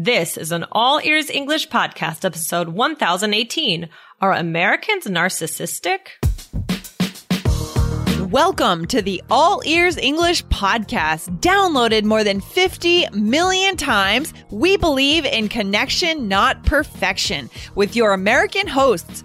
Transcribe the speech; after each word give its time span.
This 0.00 0.36
is 0.36 0.52
an 0.52 0.64
All 0.70 1.00
Ears 1.02 1.28
English 1.28 1.70
podcast, 1.70 2.24
episode 2.24 2.68
1018. 2.68 3.88
Are 4.20 4.32
Americans 4.32 5.06
narcissistic? 5.06 6.10
Welcome 8.30 8.86
to 8.86 9.02
the 9.02 9.20
All 9.28 9.60
Ears 9.66 9.96
English 9.96 10.44
podcast, 10.46 11.40
downloaded 11.40 12.04
more 12.04 12.22
than 12.22 12.40
50 12.40 13.08
million 13.10 13.76
times. 13.76 14.32
We 14.52 14.76
believe 14.76 15.24
in 15.24 15.48
connection, 15.48 16.28
not 16.28 16.64
perfection, 16.64 17.50
with 17.74 17.96
your 17.96 18.12
American 18.12 18.68
hosts, 18.68 19.24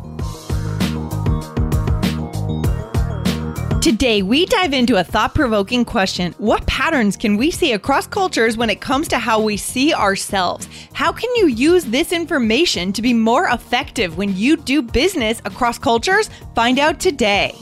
Today, 3.81 4.21
we 4.21 4.45
dive 4.45 4.73
into 4.73 4.97
a 4.97 5.03
thought 5.03 5.33
provoking 5.33 5.85
question 5.85 6.35
What 6.37 6.67
patterns 6.67 7.17
can 7.17 7.35
we 7.35 7.49
see 7.49 7.71
across 7.71 8.05
cultures 8.05 8.55
when 8.55 8.69
it 8.69 8.79
comes 8.79 9.07
to 9.07 9.17
how 9.17 9.41
we 9.41 9.57
see 9.57 9.91
ourselves? 9.91 10.69
How 10.93 11.11
can 11.11 11.33
you 11.35 11.47
use 11.47 11.85
this 11.85 12.11
information 12.11 12.93
to 12.93 13.01
be 13.01 13.11
more 13.11 13.47
effective 13.47 14.17
when 14.17 14.37
you 14.37 14.55
do 14.55 14.83
business 14.83 15.41
across 15.45 15.79
cultures? 15.79 16.29
Find 16.53 16.77
out 16.77 16.99
today. 16.99 17.55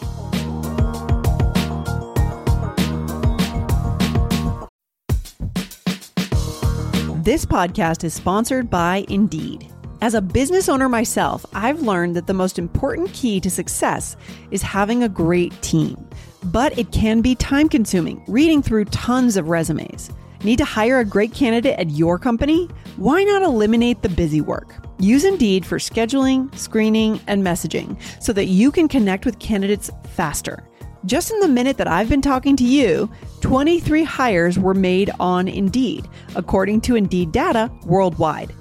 This 7.24 7.46
podcast 7.46 8.04
is 8.04 8.14
sponsored 8.14 8.70
by 8.70 9.06
Indeed. 9.08 9.72
As 10.02 10.14
a 10.14 10.22
business 10.22 10.70
owner 10.70 10.88
myself, 10.88 11.46
I've 11.54 11.82
learned 11.82 12.16
that 12.16 12.26
the 12.26 12.34
most 12.34 12.58
important 12.58 13.12
key 13.12 13.42
to 13.42 13.50
success 13.50 14.16
is 14.50 14.62
having 14.62 15.04
a 15.04 15.10
great 15.10 15.62
team. 15.62 16.09
But 16.46 16.78
it 16.78 16.92
can 16.92 17.22
be 17.22 17.36
time 17.36 17.70
consuming 17.70 18.24
reading 18.28 18.62
through 18.62 18.86
tons 18.86 19.38
of 19.38 19.50
resumes. 19.50 20.10
Need 20.44 20.58
to 20.60 20.66
hire 20.66 21.00
a 21.00 21.06
great 21.06 21.34
candidate 21.34 21.78
at 21.78 21.92
your 21.92 22.18
company? 22.18 22.70
Why 22.96 23.24
not 23.24 23.42
eliminate 23.42 24.02
the 24.02 24.10
busy 24.10 24.40
work? 24.40 24.74
Use 24.98 25.26
Indeed 25.26 25.66
for 25.66 25.80
scheduling, 25.80 26.54
screening, 26.56 27.20
and 27.28 27.44
messaging 27.44 28.00
so 28.22 28.32
that 28.34 28.46
you 28.46 28.72
can 28.72 28.88
connect 28.88 29.26
with 29.26 29.40
candidates 29.40 29.92
faster. 30.14 30.66
Just 31.06 31.32
in 31.32 31.40
the 31.40 31.48
minute 31.48 31.78
that 31.78 31.88
I've 31.88 32.10
been 32.10 32.22
talking 32.22 32.56
to 32.58 32.64
you, 32.64 33.10
23 33.42 34.04
hires 34.04 34.60
were 34.60 34.74
made 34.74 35.12
on 35.20 35.48
Indeed, 35.48 36.08
according 36.36 36.82
to 36.82 36.96
Indeed 36.96 37.32
data 37.32 37.72
worldwide. 37.86 38.54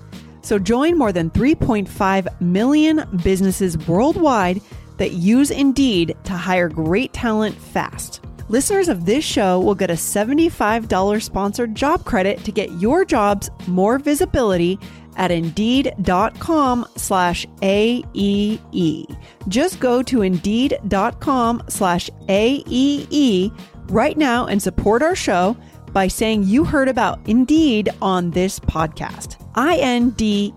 So 0.42 0.58
join 0.58 0.96
more 0.96 1.12
than 1.12 1.30
3.5 1.30 2.40
million 2.40 3.20
businesses 3.22 3.76
worldwide 3.86 4.60
that 4.98 5.12
use 5.12 5.50
Indeed 5.50 6.16
to 6.24 6.34
hire 6.34 6.68
great 6.68 7.12
talent 7.12 7.56
fast. 7.56 8.20
Listeners 8.48 8.88
of 8.88 9.04
this 9.04 9.24
show 9.24 9.60
will 9.60 9.74
get 9.74 9.90
a 9.90 9.94
$75 9.94 11.22
sponsored 11.22 11.74
job 11.74 12.04
credit 12.04 12.44
to 12.44 12.52
get 12.52 12.70
your 12.80 13.04
jobs 13.04 13.50
more 13.66 13.98
visibility 13.98 14.78
at 15.16 15.30
indeed.com 15.30 16.86
slash 16.96 17.44
AEE. 17.60 19.16
Just 19.48 19.80
go 19.80 20.02
to 20.02 20.22
indeed.com 20.22 21.62
slash 21.68 22.08
AEE 22.28 23.52
right 23.90 24.16
now 24.16 24.46
and 24.46 24.62
support 24.62 25.02
our 25.02 25.16
show 25.16 25.56
by 25.92 26.08
saying 26.08 26.44
you 26.44 26.64
heard 26.64 26.88
about 26.88 27.18
Indeed 27.28 27.90
on 28.00 28.30
this 28.30 28.60
podcast. 28.60 29.47
I-N-D-E-E-D 29.58 30.54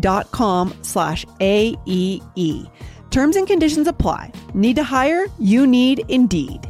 dot 0.00 0.30
com 0.32 0.74
slash 0.82 1.24
A-E-E. 1.40 2.66
Terms 3.10 3.36
and 3.36 3.46
conditions 3.46 3.88
apply. 3.88 4.32
Need 4.52 4.76
to 4.76 4.84
hire? 4.84 5.26
You 5.38 5.66
need 5.66 6.04
Indeed. 6.08 6.68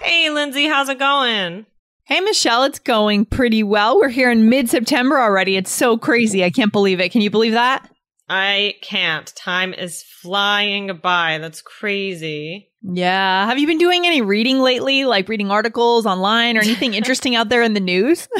Hey, 0.00 0.28
Lindsay, 0.30 0.66
how's 0.66 0.88
it 0.88 0.98
going? 0.98 1.66
Hey, 2.06 2.20
Michelle, 2.20 2.64
it's 2.64 2.80
going 2.80 3.24
pretty 3.24 3.62
well. 3.62 3.98
We're 3.98 4.08
here 4.08 4.30
in 4.30 4.48
mid 4.48 4.68
September 4.68 5.20
already. 5.20 5.56
It's 5.56 5.70
so 5.70 5.96
crazy. 5.96 6.44
I 6.44 6.50
can't 6.50 6.72
believe 6.72 7.00
it. 7.00 7.12
Can 7.12 7.20
you 7.20 7.30
believe 7.30 7.52
that? 7.52 7.88
I 8.28 8.76
can't. 8.80 9.26
Time 9.36 9.74
is 9.74 10.02
flying 10.02 10.98
by. 11.02 11.38
That's 11.38 11.60
crazy. 11.60 12.70
Yeah. 12.82 13.46
Have 13.46 13.58
you 13.58 13.66
been 13.66 13.78
doing 13.78 14.06
any 14.06 14.20
reading 14.20 14.60
lately, 14.60 15.04
like 15.04 15.28
reading 15.28 15.50
articles 15.50 16.06
online 16.06 16.56
or 16.56 16.60
anything 16.60 16.94
interesting 16.94 17.34
out 17.34 17.48
there 17.48 17.62
in 17.62 17.74
the 17.74 17.80
news? 17.80 18.28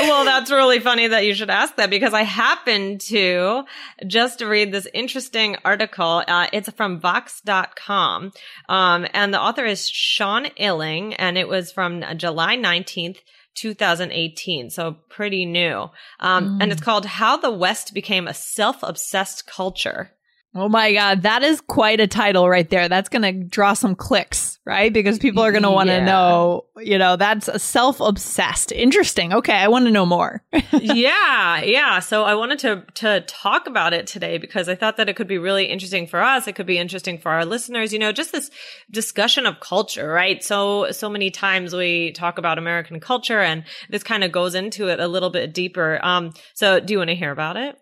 well, 0.00 0.24
that's 0.24 0.50
really 0.50 0.80
funny 0.80 1.08
that 1.08 1.24
you 1.24 1.34
should 1.34 1.50
ask 1.50 1.76
that 1.76 1.90
because 1.90 2.12
I 2.12 2.22
happened 2.22 3.00
to 3.02 3.64
just 4.06 4.40
read 4.40 4.72
this 4.72 4.88
interesting 4.92 5.56
article. 5.64 6.22
Uh, 6.26 6.46
it's 6.52 6.70
from 6.70 7.00
Vox.com. 7.00 8.32
Um, 8.68 9.06
and 9.12 9.34
the 9.34 9.40
author 9.40 9.64
is 9.64 9.88
Sean 9.88 10.46
Illing, 10.58 11.14
and 11.18 11.38
it 11.38 11.48
was 11.48 11.72
from 11.72 12.04
July 12.16 12.56
19th. 12.56 13.18
2018, 13.56 14.70
so 14.70 14.96
pretty 15.08 15.44
new. 15.44 15.90
Um, 16.20 16.58
mm. 16.58 16.62
And 16.62 16.72
it's 16.72 16.80
called 16.80 17.06
How 17.06 17.36
the 17.36 17.50
West 17.50 17.94
Became 17.94 18.28
a 18.28 18.34
Self 18.34 18.82
Obsessed 18.82 19.46
Culture. 19.46 20.12
Oh 20.58 20.70
my 20.70 20.90
God, 20.94 21.22
that 21.22 21.42
is 21.42 21.60
quite 21.60 22.00
a 22.00 22.06
title 22.06 22.48
right 22.48 22.68
there. 22.70 22.88
That's 22.88 23.10
going 23.10 23.22
to 23.22 23.46
draw 23.46 23.74
some 23.74 23.94
clicks, 23.94 24.58
right? 24.64 24.90
Because 24.90 25.18
people 25.18 25.42
are 25.42 25.52
going 25.52 25.64
to 25.64 25.70
want 25.70 25.90
to 25.90 25.96
yeah. 25.96 26.04
know, 26.06 26.64
you 26.78 26.96
know, 26.96 27.16
that's 27.16 27.62
self 27.62 28.00
obsessed. 28.00 28.72
Interesting. 28.72 29.34
Okay, 29.34 29.52
I 29.52 29.68
want 29.68 29.84
to 29.84 29.90
know 29.90 30.06
more. 30.06 30.42
yeah, 30.72 31.60
yeah. 31.60 31.98
So 31.98 32.24
I 32.24 32.34
wanted 32.34 32.58
to 32.60 32.84
to 32.94 33.20
talk 33.28 33.66
about 33.66 33.92
it 33.92 34.06
today 34.06 34.38
because 34.38 34.66
I 34.70 34.74
thought 34.74 34.96
that 34.96 35.10
it 35.10 35.16
could 35.16 35.28
be 35.28 35.36
really 35.36 35.66
interesting 35.66 36.06
for 36.06 36.22
us. 36.22 36.48
It 36.48 36.54
could 36.54 36.66
be 36.66 36.78
interesting 36.78 37.18
for 37.18 37.32
our 37.32 37.44
listeners. 37.44 37.92
You 37.92 37.98
know, 37.98 38.10
just 38.10 38.32
this 38.32 38.50
discussion 38.90 39.44
of 39.44 39.60
culture, 39.60 40.08
right? 40.08 40.42
So 40.42 40.90
so 40.90 41.10
many 41.10 41.30
times 41.30 41.74
we 41.74 42.12
talk 42.12 42.38
about 42.38 42.56
American 42.56 42.98
culture, 42.98 43.42
and 43.42 43.64
this 43.90 44.02
kind 44.02 44.24
of 44.24 44.32
goes 44.32 44.54
into 44.54 44.88
it 44.88 45.00
a 45.00 45.06
little 45.08 45.30
bit 45.30 45.52
deeper. 45.52 46.00
Um, 46.02 46.32
so 46.54 46.80
do 46.80 46.94
you 46.94 46.98
want 46.98 47.10
to 47.10 47.14
hear 47.14 47.30
about 47.30 47.58
it? 47.58 47.76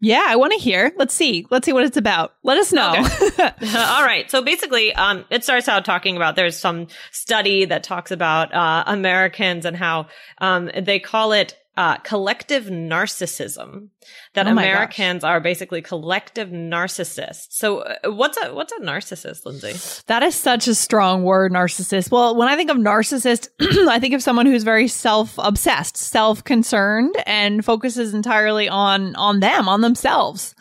Yeah, 0.00 0.24
I 0.26 0.36
want 0.36 0.54
to 0.54 0.58
hear. 0.58 0.92
Let's 0.96 1.14
see. 1.14 1.46
Let's 1.50 1.66
see 1.66 1.72
what 1.72 1.84
it's 1.84 1.96
about. 1.96 2.34
Let 2.42 2.56
us 2.56 2.72
know. 2.72 2.90
Okay. 2.90 3.50
All 3.76 4.04
right. 4.04 4.30
So 4.30 4.42
basically, 4.42 4.94
um, 4.94 5.24
it 5.30 5.44
starts 5.44 5.68
out 5.68 5.84
talking 5.84 6.16
about 6.16 6.36
there's 6.36 6.58
some 6.58 6.88
study 7.10 7.66
that 7.66 7.82
talks 7.82 8.10
about 8.10 8.52
uh, 8.54 8.84
Americans 8.86 9.66
and 9.66 9.76
how 9.76 10.06
um, 10.38 10.70
they 10.80 10.98
call 10.98 11.32
it 11.32 11.54
uh, 11.80 11.96
collective 12.04 12.64
narcissism 12.66 13.88
that 14.34 14.46
oh 14.46 14.50
Americans 14.50 15.22
gosh. 15.22 15.30
are 15.30 15.40
basically 15.40 15.80
collective 15.80 16.50
narcissists. 16.50 17.46
So 17.48 17.78
uh, 17.78 18.12
what's 18.12 18.36
a 18.36 18.52
what's 18.52 18.70
a 18.72 18.80
narcissist, 18.80 19.46
Lindsay? 19.46 20.02
That 20.06 20.22
is 20.22 20.34
such 20.34 20.68
a 20.68 20.74
strong 20.74 21.22
word, 21.22 21.52
narcissist. 21.52 22.10
Well, 22.10 22.36
when 22.36 22.48
I 22.48 22.56
think 22.56 22.70
of 22.70 22.76
narcissist, 22.76 23.48
I 23.88 23.98
think 23.98 24.12
of 24.12 24.22
someone 24.22 24.44
who's 24.44 24.62
very 24.62 24.88
self-obsessed, 24.88 25.96
self-concerned 25.96 27.16
and 27.24 27.64
focuses 27.64 28.12
entirely 28.12 28.68
on 28.68 29.16
on 29.16 29.40
them, 29.40 29.66
on 29.66 29.80
themselves. 29.80 30.54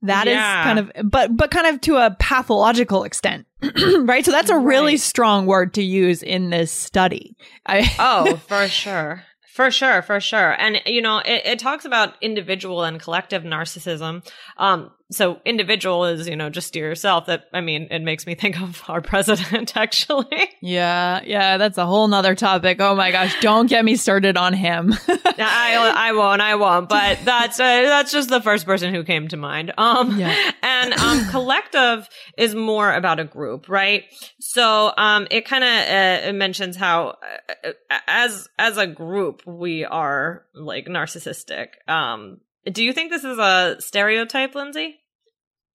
That 0.00 0.26
yeah. 0.26 0.60
is 0.60 0.64
kind 0.64 0.78
of 0.78 1.10
but 1.10 1.36
but 1.36 1.50
kind 1.50 1.66
of 1.66 1.82
to 1.82 1.98
a 1.98 2.16
pathological 2.18 3.04
extent. 3.04 3.46
right? 4.04 4.24
So 4.24 4.30
that's 4.30 4.50
a 4.50 4.58
really 4.58 4.94
right. 4.94 5.00
strong 5.00 5.44
word 5.44 5.74
to 5.74 5.82
use 5.82 6.22
in 6.22 6.48
this 6.48 6.72
study. 6.72 7.36
I- 7.66 7.94
oh, 7.98 8.36
for 8.48 8.66
sure. 8.68 9.22
For 9.52 9.70
sure, 9.70 10.00
for 10.00 10.18
sure. 10.18 10.58
And, 10.58 10.80
you 10.86 11.02
know, 11.02 11.18
it, 11.18 11.42
it 11.44 11.58
talks 11.58 11.84
about 11.84 12.14
individual 12.22 12.84
and 12.84 12.98
collective 12.98 13.42
narcissism. 13.42 14.26
Um, 14.56 14.92
so 15.12 15.40
individual 15.44 16.04
is, 16.04 16.28
you 16.28 16.36
know, 16.36 16.50
just 16.50 16.72
to 16.72 16.78
yourself. 16.78 17.26
That, 17.26 17.44
I 17.52 17.60
mean, 17.60 17.88
it 17.90 18.00
makes 18.00 18.26
me 18.26 18.34
think 18.42 18.60
of 18.60 18.82
our 18.88 19.00
president, 19.00 19.76
actually. 19.76 20.50
Yeah. 20.60 21.20
Yeah. 21.24 21.58
That's 21.58 21.78
a 21.78 21.86
whole 21.86 22.08
nother 22.08 22.34
topic. 22.34 22.80
Oh 22.80 22.94
my 22.94 23.10
gosh. 23.10 23.38
Don't 23.40 23.68
get 23.68 23.84
me 23.84 23.96
started 23.96 24.36
on 24.36 24.54
him. 24.54 24.94
I, 25.08 25.92
I 25.96 26.12
won't. 26.12 26.40
I 26.40 26.54
won't. 26.56 26.88
But 26.88 27.18
that's, 27.24 27.60
uh, 27.60 27.64
that's 27.64 28.12
just 28.12 28.28
the 28.28 28.40
first 28.40 28.66
person 28.66 28.94
who 28.94 29.04
came 29.04 29.28
to 29.28 29.36
mind. 29.36 29.72
Um, 29.76 30.18
yeah. 30.18 30.52
and, 30.62 30.92
um, 30.94 31.28
collective 31.30 32.08
is 32.36 32.54
more 32.54 32.92
about 32.92 33.20
a 33.20 33.24
group, 33.24 33.68
right? 33.68 34.04
So, 34.40 34.92
um, 34.96 35.26
it 35.30 35.44
kind 35.44 35.64
of, 35.64 36.28
uh, 36.28 36.32
mentions 36.32 36.76
how, 36.76 37.16
uh, 37.64 37.72
as, 38.06 38.48
as 38.58 38.78
a 38.78 38.86
group, 38.86 39.42
we 39.46 39.84
are 39.84 40.44
like 40.54 40.86
narcissistic. 40.86 41.68
Um, 41.88 42.40
do 42.70 42.84
you 42.84 42.92
think 42.92 43.10
this 43.10 43.24
is 43.24 43.38
a 43.38 43.76
stereotype, 43.80 44.54
Lindsay? 44.54 45.00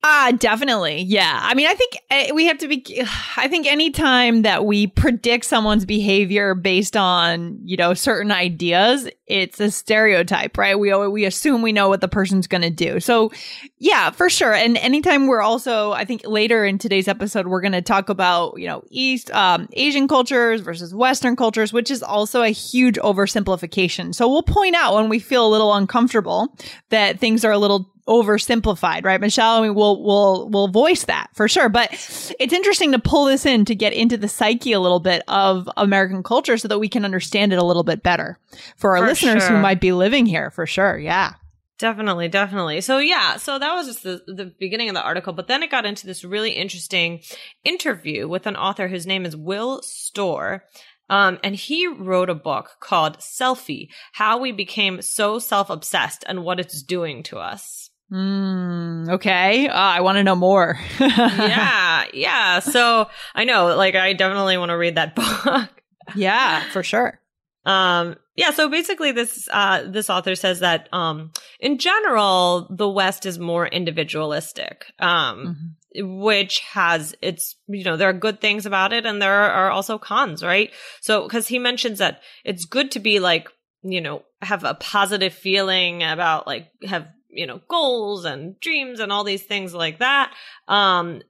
Uh, 0.03 0.31
definitely. 0.33 1.01
Yeah. 1.01 1.39
I 1.41 1.55
mean, 1.55 1.67
I 1.67 1.73
think 1.73 1.97
uh, 2.11 2.33
we 2.33 2.45
have 2.45 2.59
to 2.59 2.67
be, 2.67 2.85
I 3.37 3.47
think 3.47 3.65
anytime 3.65 4.43
that 4.43 4.63
we 4.63 4.87
predict 4.87 5.45
someone's 5.45 5.85
behavior 5.85 6.53
based 6.53 6.95
on, 6.95 7.59
you 7.63 7.75
know, 7.77 7.93
certain 7.93 8.31
ideas, 8.31 9.09
it's 9.25 9.59
a 9.59 9.71
stereotype, 9.71 10.57
right? 10.57 10.77
We, 10.79 10.95
we 11.07 11.25
assume 11.25 11.61
we 11.61 11.71
know 11.71 11.89
what 11.89 12.01
the 12.01 12.07
person's 12.07 12.47
going 12.47 12.61
to 12.61 12.69
do. 12.69 12.99
So 12.99 13.31
yeah, 13.79 14.11
for 14.11 14.29
sure. 14.29 14.53
And 14.53 14.77
anytime 14.77 15.27
we're 15.27 15.41
also, 15.41 15.91
I 15.93 16.05
think 16.05 16.25
later 16.25 16.63
in 16.63 16.77
today's 16.77 17.07
episode, 17.07 17.47
we're 17.47 17.61
going 17.61 17.71
to 17.73 17.81
talk 17.81 18.07
about, 18.07 18.59
you 18.59 18.67
know, 18.67 18.83
East, 18.89 19.31
um, 19.31 19.67
Asian 19.73 20.07
cultures 20.07 20.61
versus 20.61 20.93
Western 20.93 21.35
cultures, 21.35 21.73
which 21.73 21.89
is 21.89 22.03
also 22.03 22.43
a 22.43 22.49
huge 22.49 22.95
oversimplification. 22.97 24.13
So 24.13 24.29
we'll 24.29 24.43
point 24.43 24.75
out 24.75 24.93
when 24.93 25.09
we 25.09 25.19
feel 25.19 25.45
a 25.45 25.49
little 25.49 25.73
uncomfortable 25.73 26.55
that 26.89 27.19
things 27.19 27.43
are 27.43 27.51
a 27.51 27.57
little 27.57 27.91
oversimplified, 28.07 29.05
right? 29.05 29.21
Michelle, 29.21 29.57
I 29.57 29.61
mean, 29.61 29.75
we'll, 29.75 30.01
we'll, 30.03 30.49
we'll 30.49 30.67
voice 30.69 31.05
that 31.05 31.29
for 31.33 31.47
sure. 31.47 31.69
But 31.69 31.91
it's 32.39 32.53
interesting 32.53 32.93
to 32.93 32.99
pull 32.99 33.25
this 33.25 33.45
in 33.45 33.65
to 33.65 33.75
get 33.75 33.93
into 33.93 34.17
the 34.17 34.27
psyche 34.27 34.71
a 34.71 34.79
little 34.79 34.99
bit 34.99 35.23
of 35.27 35.69
American 35.77 36.23
culture 36.23 36.57
so 36.57 36.67
that 36.67 36.79
we 36.79 36.89
can 36.89 37.05
understand 37.05 37.53
it 37.53 37.59
a 37.59 37.63
little 37.65 37.83
bit 37.83 38.03
better 38.03 38.39
for 38.77 38.97
our 38.97 39.03
For 39.03 39.09
listeners 39.09 39.43
sure. 39.43 39.55
who 39.55 39.61
might 39.61 39.81
be 39.81 39.91
living 39.91 40.25
here 40.25 40.49
for 40.51 40.65
sure. 40.65 40.97
Yeah. 40.97 41.33
Definitely, 41.79 42.27
definitely. 42.27 42.81
So 42.81 42.97
yeah, 42.97 43.37
so 43.37 43.59
that 43.59 43.75
was 43.75 43.85
just 43.85 44.01
the, 44.01 44.23
the 44.25 44.51
beginning 44.57 44.89
of 44.89 44.95
the 44.95 45.03
article, 45.03 45.31
but 45.31 45.47
then 45.47 45.61
it 45.61 45.69
got 45.69 45.85
into 45.85 46.07
this 46.07 46.23
really 46.23 46.53
interesting 46.53 47.21
interview 47.63 48.27
with 48.27 48.47
an 48.47 48.55
author 48.55 48.87
whose 48.87 49.05
name 49.05 49.27
is 49.27 49.37
Will 49.37 49.83
Storr. 49.83 50.63
Um, 51.09 51.37
and 51.43 51.55
he 51.55 51.87
wrote 51.87 52.31
a 52.31 52.35
book 52.35 52.77
called 52.79 53.19
Selfie, 53.19 53.89
How 54.13 54.39
We 54.39 54.51
Became 54.51 55.01
So 55.01 55.39
Self-Obsessed 55.39 56.25
and 56.27 56.43
What 56.43 56.59
It's 56.59 56.81
Doing 56.81 57.23
to 57.23 57.37
Us. 57.37 57.76
Mm, 58.11 59.09
okay. 59.09 59.67
Uh, 59.67 59.73
I 59.73 60.01
want 60.01 60.17
to 60.17 60.23
know 60.23 60.35
more. 60.35 60.79
yeah, 60.99 62.05
yeah. 62.13 62.59
So 62.59 63.09
I 63.35 63.43
know, 63.43 63.75
like, 63.75 63.95
I 63.95 64.13
definitely 64.13 64.57
want 64.57 64.69
to 64.69 64.77
read 64.77 64.95
that 64.95 65.15
book. 65.45 65.69
yeah, 66.15 66.63
for 66.71 66.83
sure. 66.83 67.19
Um, 67.65 68.15
yeah, 68.35 68.51
so 68.51 68.69
basically 68.69 69.11
this, 69.11 69.49
uh, 69.51 69.83
this 69.87 70.09
author 70.09 70.35
says 70.35 70.61
that, 70.61 70.87
um, 70.93 71.31
in 71.59 71.79
general, 71.79 72.67
the 72.69 72.87
West 72.87 73.25
is 73.25 73.39
more 73.39 73.67
individualistic, 73.67 74.85
um, 74.99 75.75
which 75.93 76.59
has 76.59 77.13
its, 77.21 77.57
you 77.67 77.83
know, 77.83 77.97
there 77.97 78.07
are 78.07 78.13
good 78.13 78.39
things 78.39 78.65
about 78.65 78.93
it 78.93 79.05
and 79.05 79.21
there 79.21 79.33
are 79.33 79.69
also 79.69 79.97
cons, 79.97 80.43
right? 80.43 80.71
So, 81.01 81.27
cause 81.27 81.47
he 81.49 81.59
mentions 81.59 81.99
that 81.99 82.21
it's 82.45 82.63
good 82.63 82.91
to 82.91 82.99
be 82.99 83.19
like, 83.19 83.49
you 83.81 83.99
know, 83.99 84.23
have 84.41 84.63
a 84.63 84.75
positive 84.75 85.33
feeling 85.33 86.03
about 86.03 86.47
like, 86.47 86.69
have, 86.87 87.07
you 87.29 87.45
know, 87.45 87.61
goals 87.67 88.25
and 88.25 88.59
dreams 88.59 88.99
and 88.99 89.11
all 89.11 89.23
these 89.23 89.43
things 89.43 89.73
like 89.73 89.99
that. 89.99 90.33
Um, 90.67 91.21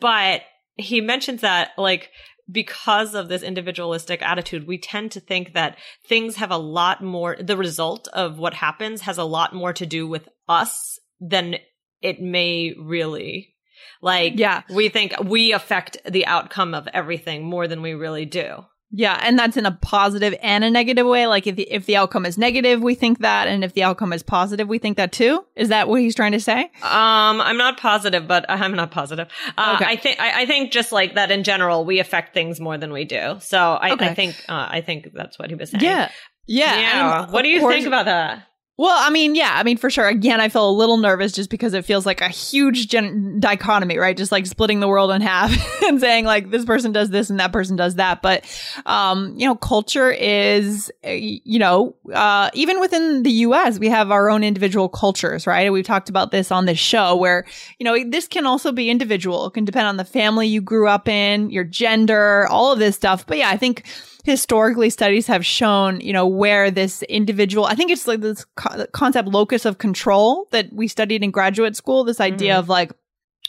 but 0.00 0.42
he 0.76 1.00
mentions 1.00 1.40
that 1.40 1.70
like, 1.78 2.10
because 2.50 3.14
of 3.14 3.28
this 3.28 3.42
individualistic 3.42 4.22
attitude, 4.22 4.66
we 4.66 4.78
tend 4.78 5.10
to 5.12 5.20
think 5.20 5.54
that 5.54 5.76
things 6.06 6.36
have 6.36 6.50
a 6.52 6.56
lot 6.56 7.02
more, 7.02 7.36
the 7.40 7.56
result 7.56 8.06
of 8.12 8.38
what 8.38 8.54
happens 8.54 9.00
has 9.02 9.18
a 9.18 9.24
lot 9.24 9.54
more 9.54 9.72
to 9.72 9.86
do 9.86 10.06
with 10.06 10.28
us 10.48 11.00
than 11.20 11.56
it 12.02 12.20
may 12.20 12.72
really. 12.78 13.54
Like, 14.00 14.34
Yeah. 14.36 14.62
we 14.70 14.88
think 14.88 15.14
we 15.24 15.52
affect 15.52 15.98
the 16.08 16.26
outcome 16.26 16.74
of 16.74 16.86
everything 16.92 17.44
more 17.44 17.66
than 17.66 17.82
we 17.82 17.94
really 17.94 18.26
do. 18.26 18.64
Yeah, 18.92 19.18
and 19.22 19.36
that's 19.38 19.56
in 19.56 19.66
a 19.66 19.72
positive 19.72 20.34
and 20.42 20.62
a 20.62 20.70
negative 20.70 21.06
way. 21.06 21.26
Like 21.26 21.46
if 21.46 21.56
the, 21.56 21.64
if 21.70 21.86
the 21.86 21.96
outcome 21.96 22.24
is 22.24 22.38
negative, 22.38 22.80
we 22.80 22.94
think 22.94 23.18
that, 23.18 23.48
and 23.48 23.64
if 23.64 23.74
the 23.74 23.82
outcome 23.82 24.12
is 24.12 24.22
positive, 24.22 24.68
we 24.68 24.78
think 24.78 24.96
that 24.96 25.10
too. 25.12 25.44
Is 25.56 25.68
that 25.70 25.88
what 25.88 26.00
he's 26.00 26.14
trying 26.14 26.32
to 26.32 26.40
say? 26.40 26.64
Um, 26.82 27.40
I'm 27.40 27.56
not 27.58 27.78
positive, 27.78 28.28
but 28.28 28.46
I'm 28.48 28.74
not 28.74 28.92
positive. 28.92 29.28
Uh, 29.58 29.72
Okay. 29.76 29.84
I 29.84 29.96
think 29.96 30.20
I, 30.20 30.42
I 30.42 30.46
think 30.46 30.70
just 30.72 30.92
like 30.92 31.14
that 31.16 31.30
in 31.30 31.42
general, 31.42 31.84
we 31.84 31.98
affect 31.98 32.32
things 32.32 32.60
more 32.60 32.78
than 32.78 32.92
we 32.92 33.04
do. 33.04 33.36
So 33.40 33.58
I, 33.58 33.90
Okay. 33.92 34.08
I 34.08 34.14
think 34.14 34.36
uh, 34.48 34.66
I 34.70 34.80
think 34.80 35.08
that's 35.12 35.38
what 35.38 35.50
he 35.50 35.56
was 35.56 35.70
saying. 35.70 35.82
Yeah, 35.82 36.10
yeah. 36.46 36.78
yeah. 36.78 37.30
what 37.30 37.42
do 37.42 37.48
you 37.48 37.60
course- 37.60 37.74
think 37.74 37.86
about 37.86 38.06
that? 38.06 38.44
Well, 38.78 38.94
I 38.94 39.08
mean, 39.08 39.34
yeah, 39.34 39.52
I 39.54 39.62
mean, 39.62 39.78
for 39.78 39.88
sure. 39.88 40.06
Again, 40.06 40.38
I 40.38 40.50
feel 40.50 40.68
a 40.68 40.70
little 40.70 40.98
nervous 40.98 41.32
just 41.32 41.48
because 41.48 41.72
it 41.72 41.86
feels 41.86 42.04
like 42.04 42.20
a 42.20 42.28
huge 42.28 42.88
gen- 42.88 43.40
dichotomy, 43.40 43.96
right? 43.96 44.14
Just 44.14 44.30
like 44.30 44.44
splitting 44.44 44.80
the 44.80 44.88
world 44.88 45.10
in 45.12 45.22
half 45.22 45.50
and 45.88 45.98
saying 45.98 46.26
like 46.26 46.50
this 46.50 46.66
person 46.66 46.92
does 46.92 47.08
this 47.08 47.30
and 47.30 47.40
that 47.40 47.52
person 47.52 47.76
does 47.76 47.94
that. 47.94 48.20
But, 48.20 48.44
um, 48.84 49.34
you 49.38 49.46
know, 49.46 49.54
culture 49.54 50.10
is, 50.10 50.92
uh, 51.06 51.10
you 51.10 51.58
know, 51.58 51.96
uh, 52.12 52.50
even 52.52 52.78
within 52.78 53.22
the 53.22 53.30
U.S., 53.30 53.78
we 53.78 53.88
have 53.88 54.10
our 54.10 54.28
own 54.28 54.44
individual 54.44 54.90
cultures, 54.90 55.46
right? 55.46 55.72
We've 55.72 55.82
talked 55.82 56.10
about 56.10 56.30
this 56.30 56.52
on 56.52 56.66
this 56.66 56.78
show 56.78 57.16
where, 57.16 57.46
you 57.78 57.84
know, 57.84 57.96
this 58.10 58.28
can 58.28 58.44
also 58.44 58.72
be 58.72 58.90
individual. 58.90 59.46
It 59.46 59.54
can 59.54 59.64
depend 59.64 59.86
on 59.86 59.96
the 59.96 60.04
family 60.04 60.48
you 60.48 60.60
grew 60.60 60.86
up 60.86 61.08
in, 61.08 61.48
your 61.48 61.64
gender, 61.64 62.46
all 62.48 62.72
of 62.72 62.78
this 62.78 62.94
stuff. 62.94 63.26
But 63.26 63.38
yeah, 63.38 63.48
I 63.48 63.56
think 63.56 63.86
historically 64.26 64.90
studies 64.90 65.28
have 65.28 65.46
shown, 65.46 66.00
you 66.00 66.12
know, 66.12 66.26
where 66.26 66.70
this 66.70 67.02
individual, 67.04 67.64
I 67.64 67.76
think 67.76 67.92
it's 67.92 68.08
like 68.08 68.20
this 68.20 68.44
co- 68.56 68.84
concept 68.92 69.28
locus 69.28 69.64
of 69.64 69.78
control 69.78 70.48
that 70.50 70.72
we 70.72 70.88
studied 70.88 71.22
in 71.22 71.30
graduate 71.30 71.76
school, 71.76 72.02
this 72.02 72.20
idea 72.20 72.54
Mhm. 72.54 72.58
of 72.58 72.68
like, 72.68 72.90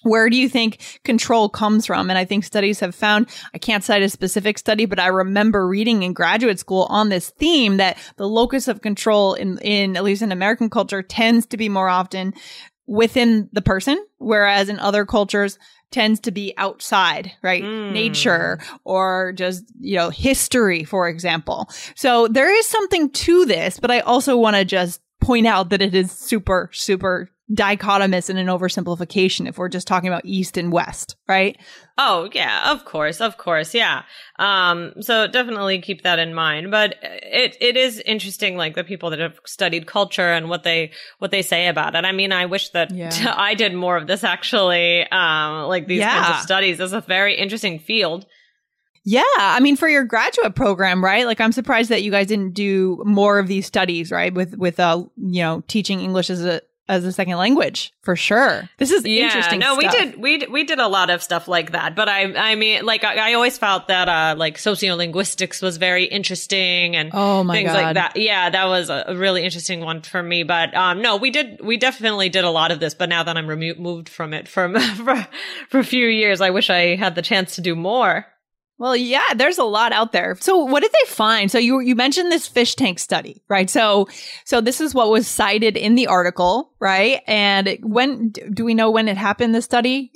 where 0.03 0.29
do 0.29 0.37
you 0.37 0.47
think 0.47 0.99
control 1.03 1.49
comes 1.49 1.87
from? 1.87 2.11
And 2.11 2.19
I 2.19 2.25
think 2.25 2.43
studies 2.43 2.79
have 2.79 2.93
found, 2.93 3.25
I 3.55 3.57
can't 3.57 3.83
cite 3.83 4.03
a 4.03 4.09
specific 4.09 4.59
study, 4.59 4.85
but 4.85 4.99
I 4.99 5.07
remember 5.07 5.67
reading 5.67 6.03
in 6.03 6.13
graduate 6.13 6.59
school 6.59 6.85
on 6.91 7.09
this 7.09 7.31
theme 7.31 7.77
that 7.77 7.97
the 8.17 8.27
locus 8.27 8.67
of 8.67 8.81
control 8.81 9.33
in, 9.33 9.57
in, 9.57 9.97
at 9.97 10.03
least 10.03 10.21
in 10.21 10.31
American 10.31 10.69
culture 10.69 11.01
tends 11.01 11.47
to 11.47 11.57
be 11.57 11.69
more 11.69 11.89
often 11.89 12.35
within 12.85 13.49
the 13.51 13.63
person, 13.63 13.97
whereas 14.19 14.69
in 14.69 14.79
other 14.79 15.05
cultures 15.05 15.57
tends 15.91 16.19
to 16.21 16.31
be 16.31 16.53
outside, 16.57 17.31
right? 17.41 17.63
Mm. 17.63 17.91
Nature 17.91 18.59
or 18.83 19.33
just, 19.33 19.65
you 19.79 19.95
know, 19.95 20.09
history, 20.09 20.83
for 20.83 21.07
example. 21.07 21.69
So 21.95 22.27
there 22.27 22.53
is 22.53 22.67
something 22.67 23.09
to 23.09 23.45
this, 23.45 23.79
but 23.79 23.91
I 23.91 23.99
also 24.01 24.37
want 24.37 24.55
to 24.55 24.65
just 24.65 25.01
point 25.21 25.47
out 25.47 25.69
that 25.69 25.81
it 25.81 25.95
is 25.95 26.11
super, 26.11 26.69
super 26.73 27.29
dichotomous 27.53 28.29
and 28.29 28.37
an 28.37 28.47
oversimplification 28.47 29.47
if 29.47 29.57
we're 29.57 29.69
just 29.69 29.87
talking 29.87 30.09
about 30.09 30.25
East 30.25 30.57
and 30.57 30.71
West, 30.71 31.15
right? 31.27 31.57
Oh 31.97 32.29
yeah, 32.33 32.71
of 32.71 32.83
course, 32.83 33.21
of 33.21 33.37
course, 33.37 33.73
yeah. 33.73 34.03
Um, 34.37 34.93
so 34.99 35.27
definitely 35.27 35.81
keep 35.81 36.03
that 36.03 36.19
in 36.19 36.33
mind. 36.33 36.71
But 36.71 36.95
it 37.01 37.55
it 37.61 37.77
is 37.77 37.99
interesting, 38.01 38.57
like 38.57 38.75
the 38.75 38.83
people 38.83 39.09
that 39.11 39.19
have 39.19 39.39
studied 39.45 39.87
culture 39.87 40.29
and 40.31 40.49
what 40.49 40.63
they 40.63 40.91
what 41.19 41.31
they 41.31 41.41
say 41.41 41.67
about 41.67 41.95
it. 41.95 42.03
I 42.03 42.11
mean, 42.11 42.31
I 42.31 42.45
wish 42.47 42.69
that 42.69 42.93
Yeah. 42.93 43.33
I 43.37 43.53
did 43.53 43.73
more 43.73 43.95
of 43.95 44.07
this 44.07 44.23
actually. 44.23 45.09
Um, 45.09 45.67
like 45.67 45.87
these 45.87 46.03
kinds 46.03 46.37
of 46.37 46.41
studies 46.41 46.79
is 46.79 46.93
a 46.93 47.01
very 47.01 47.35
interesting 47.35 47.79
field. 47.79 48.25
Yeah. 49.09 49.23
I 49.37 49.61
mean, 49.61 49.77
for 49.77 49.87
your 49.87 50.03
graduate 50.03 50.53
program, 50.53 51.01
right? 51.01 51.25
Like, 51.25 51.39
I'm 51.39 51.53
surprised 51.53 51.91
that 51.91 52.03
you 52.03 52.11
guys 52.11 52.27
didn't 52.27 52.53
do 52.53 53.01
more 53.05 53.39
of 53.39 53.47
these 53.47 53.65
studies, 53.65 54.11
right? 54.11 54.33
With, 54.33 54.57
with, 54.57 54.81
uh, 54.81 55.05
you 55.15 55.41
know, 55.41 55.63
teaching 55.69 56.01
English 56.01 56.29
as 56.29 56.43
a, 56.43 56.59
as 56.89 57.03
a 57.05 57.11
second 57.11 57.37
language 57.37 57.93
for 58.01 58.15
sure. 58.15 58.69
This 58.77 58.91
is 58.91 59.05
Yeah, 59.05 59.25
interesting. 59.25 59.59
no, 59.59 59.75
we 59.75 59.87
did 59.87 60.17
we 60.21 60.45
we 60.47 60.63
did 60.63 60.79
a 60.79 60.87
lot 60.87 61.09
of 61.09 61.21
stuff 61.21 61.47
like 61.47 61.71
that. 61.71 61.95
But 61.95 62.07
I 62.09 62.33
I 62.51 62.55
mean, 62.55 62.85
like 62.85 63.03
I, 63.03 63.31
I 63.31 63.33
always 63.33 63.57
felt 63.57 63.87
that 63.89 64.07
uh 64.07 64.35
like 64.37 64.57
sociolinguistics 64.57 65.61
was 65.61 65.77
very 65.77 66.05
interesting 66.05 66.95
and 66.95 67.11
Oh 67.13 67.43
my 67.43 67.55
things 67.55 67.71
God. 67.71 67.81
like 67.83 67.93
that. 67.95 68.15
Yeah, 68.17 68.49
that 68.49 68.65
was 68.65 68.89
a, 68.89 69.05
a 69.07 69.15
really 69.15 69.43
interesting 69.43 69.81
one 69.81 70.01
for 70.01 70.21
me. 70.23 70.43
But 70.43 70.75
um, 70.75 71.01
no, 71.01 71.17
we 71.17 71.29
did 71.31 71.59
we 71.61 71.77
definitely 71.77 72.29
did 72.29 72.43
a 72.43 72.49
lot 72.49 72.71
of 72.71 72.79
this. 72.79 72.93
But 72.93 73.09
now 73.09 73.23
that 73.23 73.37
I'm 73.37 73.47
removed 73.47 73.79
moved 73.79 74.09
from 74.09 74.33
it 74.33 74.47
from 74.47 74.79
for, 74.95 75.27
for 75.69 75.79
a 75.79 75.83
few 75.83 76.07
years, 76.07 76.41
I 76.41 76.49
wish 76.51 76.69
I 76.69 76.95
had 76.95 77.15
the 77.15 77.21
chance 77.21 77.55
to 77.55 77.61
do 77.61 77.75
more. 77.75 78.25
Well, 78.79 78.95
yeah, 78.95 79.33
there's 79.35 79.57
a 79.57 79.63
lot 79.63 79.91
out 79.91 80.11
there. 80.11 80.37
So 80.39 80.57
what 80.57 80.81
did 80.83 80.91
they 80.91 81.09
find? 81.09 81.49
So 81.49 81.57
you 81.57 81.79
you 81.79 81.95
mentioned 81.95 82.31
this 82.31 82.47
fish 82.47 82.75
tank 82.75 82.99
study, 82.99 83.41
right? 83.49 83.69
So 83.69 84.07
so 84.45 84.61
this 84.61 84.79
is 84.79 84.93
what 84.93 85.09
was 85.09 85.27
cited 85.27 85.75
in 85.77 85.95
the 85.95 86.07
article, 86.07 86.71
right? 86.79 87.21
And 87.27 87.77
when 87.81 88.29
do 88.29 88.63
we 88.63 88.75
know 88.75 88.91
when 88.91 89.07
it 89.07 89.17
happened? 89.17 89.55
The 89.55 89.61
study, 89.63 90.11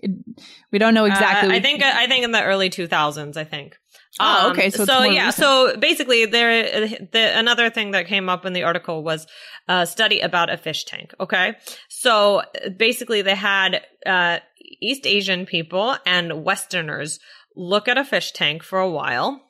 we 0.71 0.77
don't 0.77 0.93
know 0.93 1.05
exactly. 1.05 1.49
Uh, 1.49 1.57
I 1.57 1.61
think 1.61 1.81
I 1.83 2.05
think 2.07 2.23
in 2.23 2.31
the 2.31 2.43
early 2.43 2.69
2000s. 2.69 3.35
I 3.35 3.43
think. 3.45 3.77
Oh, 4.19 4.47
Um, 4.47 4.51
okay, 4.51 4.69
so 4.69 4.83
So, 4.85 5.03
yeah. 5.03 5.27
recent. 5.27 5.35
So 5.35 5.77
basically, 5.77 6.25
there 6.25 6.87
the 6.87 7.31
another 7.35 7.69
thing 7.69 7.91
that 7.91 8.07
came 8.07 8.29
up 8.29 8.45
in 8.45 8.53
the 8.53 8.63
article 8.63 9.03
was 9.03 9.25
a 9.67 9.87
study 9.87 10.19
about 10.19 10.49
a 10.51 10.57
fish 10.57 10.83
tank. 10.83 11.13
Okay, 11.19 11.53
so 11.87 12.41
basically, 12.77 13.21
they 13.21 13.35
had 13.35 13.81
uh, 14.05 14.39
East 14.81 15.07
Asian 15.07 15.45
people 15.45 15.95
and 16.05 16.43
Westerners 16.43 17.19
look 17.55 17.87
at 17.87 17.97
a 17.97 18.05
fish 18.05 18.31
tank 18.31 18.63
for 18.63 18.79
a 18.79 18.89
while, 18.89 19.41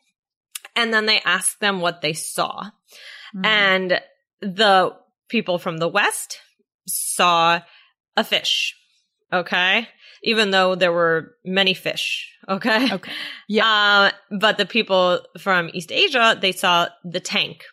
and 0.75 0.93
then 0.93 1.05
they 1.05 1.20
asked 1.25 1.60
them 1.60 1.81
what 1.81 2.01
they 2.01 2.13
saw. 2.13 2.72
Mhm. 3.36 3.46
And 3.46 4.01
the 4.41 4.96
people 5.29 5.60
from 5.60 5.77
the 5.77 5.88
West 5.88 6.39
saw 6.88 7.62
a 8.17 8.24
fish. 8.24 8.75
Okay. 9.31 9.88
Even 10.24 10.51
though 10.51 10.75
there 10.75 10.91
were 10.91 11.36
many 11.46 11.74
fish. 11.74 12.27
Okay. 12.50 12.91
Okay. 12.91 13.12
Yeah. 13.48 13.65
Uh, 13.67 14.12
but 14.39 14.58
the 14.58 14.65
people 14.65 15.24
from 15.38 15.70
East 15.74 15.91
Asia, 15.91 16.36
they 16.41 16.51
saw 16.51 16.88
the 17.05 17.20
tank. 17.20 17.63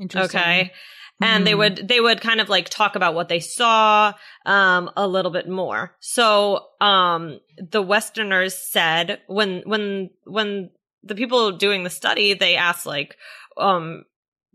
Interesting. 0.00 0.40
Okay. 0.40 0.72
And 1.20 1.46
they 1.46 1.52
Mm. 1.52 1.58
would 1.58 1.88
they 1.88 2.00
would 2.00 2.20
kind 2.20 2.40
of 2.40 2.48
like 2.48 2.68
talk 2.68 2.94
about 2.96 3.14
what 3.14 3.28
they 3.28 3.40
saw 3.40 4.12
um 4.46 4.90
a 4.96 5.06
little 5.06 5.30
bit 5.32 5.48
more. 5.48 5.96
So 6.00 6.66
um 6.80 7.40
the 7.58 7.82
westerners 7.82 8.56
said 8.56 9.20
when 9.26 9.62
when 9.64 10.10
when 10.24 10.70
the 11.02 11.14
people 11.14 11.52
doing 11.52 11.84
the 11.84 11.90
study 11.90 12.34
they 12.34 12.56
asked 12.56 12.86
like 12.86 13.16
um 13.56 14.04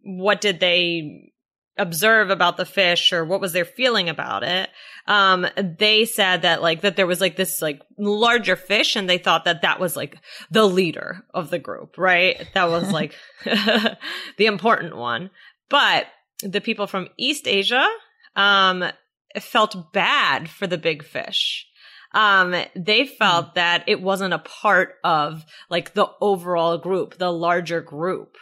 what 0.04 0.42
did 0.42 0.60
they 0.60 1.30
observe 1.78 2.30
about 2.30 2.56
the 2.56 2.66
fish 2.66 3.12
or 3.12 3.26
what 3.26 3.42
was 3.42 3.52
their 3.54 3.66
feeling 3.66 4.08
about 4.08 4.44
it? 4.44 4.70
Um 5.08 5.48
they 5.58 6.06
said 6.06 6.44
that 6.44 6.62
like 6.62 6.82
that 6.82 6.96
there 6.96 7.08
was 7.08 7.20
like 7.20 7.36
this 7.36 7.62
like 7.62 7.82
larger 7.98 8.56
fish 8.56 8.96
and 8.96 9.10
they 9.10 9.18
thought 9.18 9.46
that 9.46 9.64
that 9.64 9.80
was 9.80 9.96
like 9.96 10.18
the 10.52 10.66
leader 10.66 11.26
of 11.34 11.50
the 11.50 11.60
group 11.60 11.98
right? 11.98 12.48
That 12.54 12.70
was 12.70 12.92
like 12.92 13.16
the 13.44 13.98
important 14.46 14.96
one. 14.96 15.30
But 15.70 16.06
the 16.44 16.62
people 16.62 16.88
from 16.88 17.08
east 17.18 17.48
asia 17.48 17.88
um 18.36 18.84
felt 19.40 19.92
bad 19.94 20.50
for 20.50 20.68
the 20.68 20.78
big 20.78 21.04
fish 21.04 21.68
um 22.14 22.56
they 22.76 23.06
felt 23.06 23.56
that 23.56 23.84
it 23.88 24.02
wasn't 24.02 24.34
a 24.34 24.40
part 24.40 24.96
of 25.04 25.46
like 25.70 25.94
the 25.94 26.08
overall 26.22 26.78
group 26.78 27.18
the 27.18 27.32
larger 27.32 27.82
group 27.82 28.38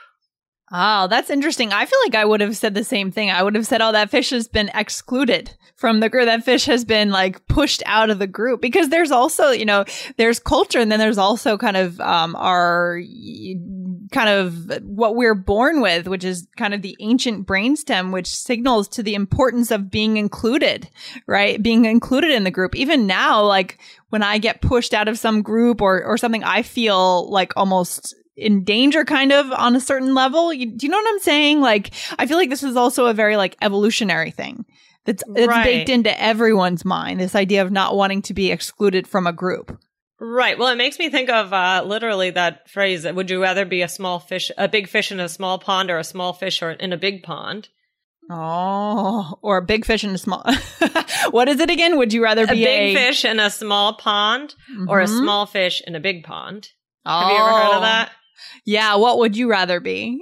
Oh, 0.74 1.08
that's 1.08 1.30
interesting. 1.30 1.74
I 1.74 1.86
feel 1.86 2.00
like 2.06 2.16
I 2.16 2.24
would 2.24 2.40
have 2.40 2.56
said 2.56 2.74
the 2.74 2.84
same 2.86 3.12
thing. 3.12 3.30
I 3.30 3.44
would 3.44 3.56
have 3.56 3.68
said, 3.68 3.82
oh, 3.82 3.92
that 3.92 4.10
fish 4.10 4.30
has 4.30 4.48
been 4.48 4.72
excluded 4.74 5.52
from 5.76 6.00
the 6.00 6.08
group. 6.08 6.28
That 6.28 6.46
fish 6.46 6.66
has 6.66 6.86
been 6.86 7.10
like 7.10 7.46
pushed 7.48 7.84
out 7.86 8.10
of 8.10 8.20
the 8.20 8.28
group 8.28 8.62
because 8.62 8.88
there's 8.88 9.12
also, 9.12 9.50
you 9.50 9.66
know, 9.66 9.84
there's 10.16 10.40
culture 10.40 10.80
and 10.80 10.90
then 10.90 11.00
there's 11.00 11.18
also 11.18 11.58
kind 11.58 11.76
of, 11.76 12.00
um, 12.00 12.38
our 12.38 13.02
kind 14.12 14.30
of 14.30 14.82
what 14.84 15.16
we're 15.16 15.36
born 15.36 15.82
with, 15.82 16.08
which 16.08 16.24
is 16.24 16.48
kind 16.58 16.74
of 16.74 16.82
the 16.82 16.96
ancient 17.00 17.48
brainstem, 17.48 18.12
which 18.12 18.28
signals 18.28 18.88
to 18.90 19.04
the 19.04 19.16
importance 19.16 19.72
of 19.72 19.90
being 19.90 20.18
included, 20.18 20.90
right? 21.28 21.62
Being 21.62 21.86
included 21.86 22.32
in 22.32 22.44
the 22.44 22.52
group. 22.52 22.76
Even 22.76 23.08
now, 23.08 23.44
like 23.44 23.80
when 24.10 24.22
I 24.22 24.38
get 24.38 24.62
pushed 24.62 24.94
out 24.94 25.08
of 25.08 25.18
some 25.18 25.42
group 25.42 25.82
or, 25.82 26.04
or 26.04 26.18
something, 26.18 26.44
I 26.44 26.62
feel 26.62 27.30
like 27.32 27.54
almost 27.56 28.14
in 28.36 28.64
danger 28.64 29.06
kind 29.06 29.32
of 29.32 29.52
on 29.52 29.76
a 29.76 29.82
certain 29.82 30.14
level. 30.14 30.54
You, 30.54 30.76
do 30.76 30.86
you 30.86 30.92
know 30.92 30.98
what 30.98 31.10
I'm 31.10 31.20
saying? 31.20 31.62
Like, 31.62 31.92
I 32.18 32.26
feel 32.26 32.38
like 32.38 32.50
this 32.50 32.64
is 32.64 32.76
also 32.76 33.06
a 33.06 33.14
very 33.14 33.38
like 33.38 33.56
evolutionary 33.62 34.32
thing 34.32 34.66
that's, 35.06 35.24
that's 35.34 35.48
Right. 35.48 35.64
baked 35.64 35.90
into 35.90 36.22
everyone's 36.22 36.84
mind. 36.84 37.20
This 37.20 37.36
idea 37.36 37.62
of 37.62 37.72
not 37.72 37.96
wanting 37.96 38.22
to 38.24 38.34
be 38.34 38.52
excluded 38.52 39.08
from 39.08 39.26
a 39.28 39.34
group. 39.34 39.78
Right. 40.24 40.56
Well, 40.56 40.68
it 40.68 40.76
makes 40.76 41.00
me 41.00 41.10
think 41.10 41.32
of 41.32 41.52
uh, 41.52 41.82
literally 41.84 42.30
that 42.30 42.70
phrase: 42.70 43.06
"Would 43.12 43.32
you 43.32 43.42
rather 43.42 43.66
be 43.66 43.82
a 43.82 43.88
small 43.88 44.20
fish, 44.20 44.52
a 44.56 44.68
big 44.68 44.88
fish 44.88 45.12
in 45.12 45.20
a 45.20 45.28
small 45.28 45.58
pond, 45.58 45.90
or 45.90 45.98
a 45.98 46.04
small 46.04 46.32
fish 46.32 46.62
or 46.62 46.70
in 46.72 46.94
a 46.94 46.98
big 46.98 47.24
pond?" 47.24 47.70
Oh, 48.30 49.40
or 49.42 49.58
a 49.58 49.62
big 49.66 49.84
fish 49.84 50.04
in 50.04 50.12
a 50.12 50.18
small. 50.20 50.46
what 51.32 51.50
is 51.50 51.60
it 51.60 51.72
again? 51.72 51.98
Would 51.98 52.14
you 52.14 52.24
rather 52.24 52.46
be 52.46 52.64
A 52.64 52.66
big 52.66 52.96
a 52.96 53.00
fish 53.00 53.26
in 53.26 53.40
a 53.40 53.50
small 53.50 53.96
pond, 53.96 54.54
or 54.88 55.02
a 55.02 55.06
Mhm. 55.06 55.18
small 55.20 55.46
fish 55.48 55.82
in 55.88 55.96
a 55.96 56.00
big 56.00 56.24
pond. 56.24 56.70
Oh. 57.04 57.20
Have 57.20 57.32
you 57.32 57.38
ever 57.38 57.50
heard 57.50 57.76
of 57.78 57.82
that? 57.82 58.12
Yeah. 58.64 58.96
What 58.96 59.18
would 59.18 59.36
you 59.36 59.50
rather 59.50 59.80
be? 59.80 60.22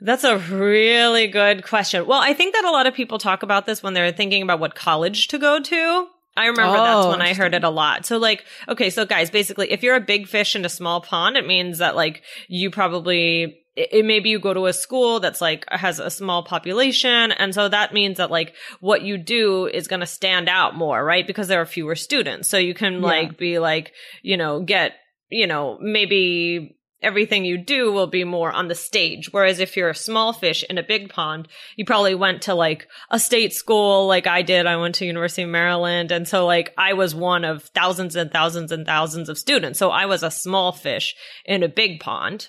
That's 0.00 0.22
a 0.24 0.36
really 0.38 1.26
good 1.28 1.64
question. 1.64 2.06
Well, 2.06 2.20
I 2.20 2.34
think 2.34 2.54
that 2.54 2.64
a 2.64 2.70
lot 2.70 2.86
of 2.86 2.94
people 2.94 3.18
talk 3.18 3.42
about 3.42 3.64
this 3.66 3.82
when 3.82 3.94
they're 3.94 4.12
thinking 4.12 4.42
about 4.42 4.60
what 4.60 4.74
college 4.74 5.28
to 5.28 5.38
go 5.38 5.60
to. 5.60 6.06
I 6.38 6.46
remember 6.46 6.76
that's 6.78 7.06
Oh, 7.06 7.10
when 7.10 7.20
I 7.22 7.34
heard 7.34 7.54
it 7.54 7.64
a 7.64 7.70
lot. 7.70 8.06
So 8.06 8.16
like, 8.18 8.44
okay, 8.68 8.90
so 8.90 9.04
guys, 9.04 9.30
basically, 9.30 9.70
if 9.72 9.82
you're 9.82 9.96
a 9.96 10.00
big 10.00 10.26
fish 10.28 10.54
in 10.56 10.64
a 10.64 10.68
small 10.68 11.00
pond, 11.00 11.36
it 11.36 11.46
means 11.46 11.78
that 11.78 11.96
like 11.96 12.22
you 12.48 12.70
probably 12.70 13.58
it, 13.76 13.88
it- 13.92 14.04
maybe 14.04 14.30
you 14.30 14.38
go 14.40 14.54
to 14.54 14.66
a 14.66 14.72
school 14.72 15.20
that's 15.20 15.40
like 15.40 15.64
has 15.70 15.98
a 16.00 16.10
small 16.10 16.42
population 16.42 17.32
and 17.32 17.54
so 17.54 17.68
that 17.68 17.92
means 17.94 18.16
that 18.16 18.30
like 18.30 18.54
what 18.80 19.02
you 19.02 19.18
do 19.18 19.66
is 19.66 19.86
going 19.88 20.00
to 20.00 20.06
stand 20.06 20.48
out 20.48 20.74
more 20.74 21.04
right 21.04 21.26
because 21.26 21.48
there 21.48 21.60
are 21.60 21.66
fewer 21.66 21.94
students 21.94 22.48
so 22.48 22.56
you 22.58 22.74
can 22.74 22.94
Yeah. 22.94 23.00
like 23.00 23.38
be 23.38 23.58
like 23.60 23.92
you 24.22 24.36
know 24.36 24.60
get 24.62 24.94
you 25.30 25.46
know 25.46 25.78
maybe 25.80 26.77
everything 27.02 27.44
you 27.44 27.58
do 27.58 27.92
will 27.92 28.06
be 28.06 28.24
more 28.24 28.52
on 28.52 28.68
the 28.68 28.74
stage. 28.74 29.32
Whereas 29.32 29.60
if 29.60 29.76
you're 29.76 29.90
a 29.90 29.94
small 29.94 30.32
fish 30.32 30.64
in 30.68 30.78
a 30.78 30.82
big 30.82 31.10
pond 31.10 31.48
you 31.76 31.84
probably 31.84 32.14
went 32.14 32.42
to 32.42 32.54
like 32.54 32.88
a 33.10 33.18
state 33.18 33.52
school 33.52 34.06
like 34.06 34.26
I 34.26 34.42
did. 34.42 34.66
I 34.66 34.76
went 34.76 34.96
to 34.96 35.06
University 35.06 35.42
of 35.42 35.48
Maryland. 35.48 36.12
And 36.12 36.26
so 36.26 36.46
like 36.46 36.72
I 36.76 36.94
was 36.94 37.14
one 37.14 37.44
of 37.44 37.64
thousands 37.64 38.16
and 38.16 38.30
thousands 38.30 38.72
and 38.72 38.86
thousands 38.86 39.28
of 39.28 39.38
students. 39.38 39.78
So 39.78 39.90
I 39.90 40.06
was 40.06 40.22
a 40.22 40.30
small 40.30 40.72
fish 40.72 41.14
in 41.44 41.62
a 41.62 41.68
big 41.68 42.00
pond 42.00 42.48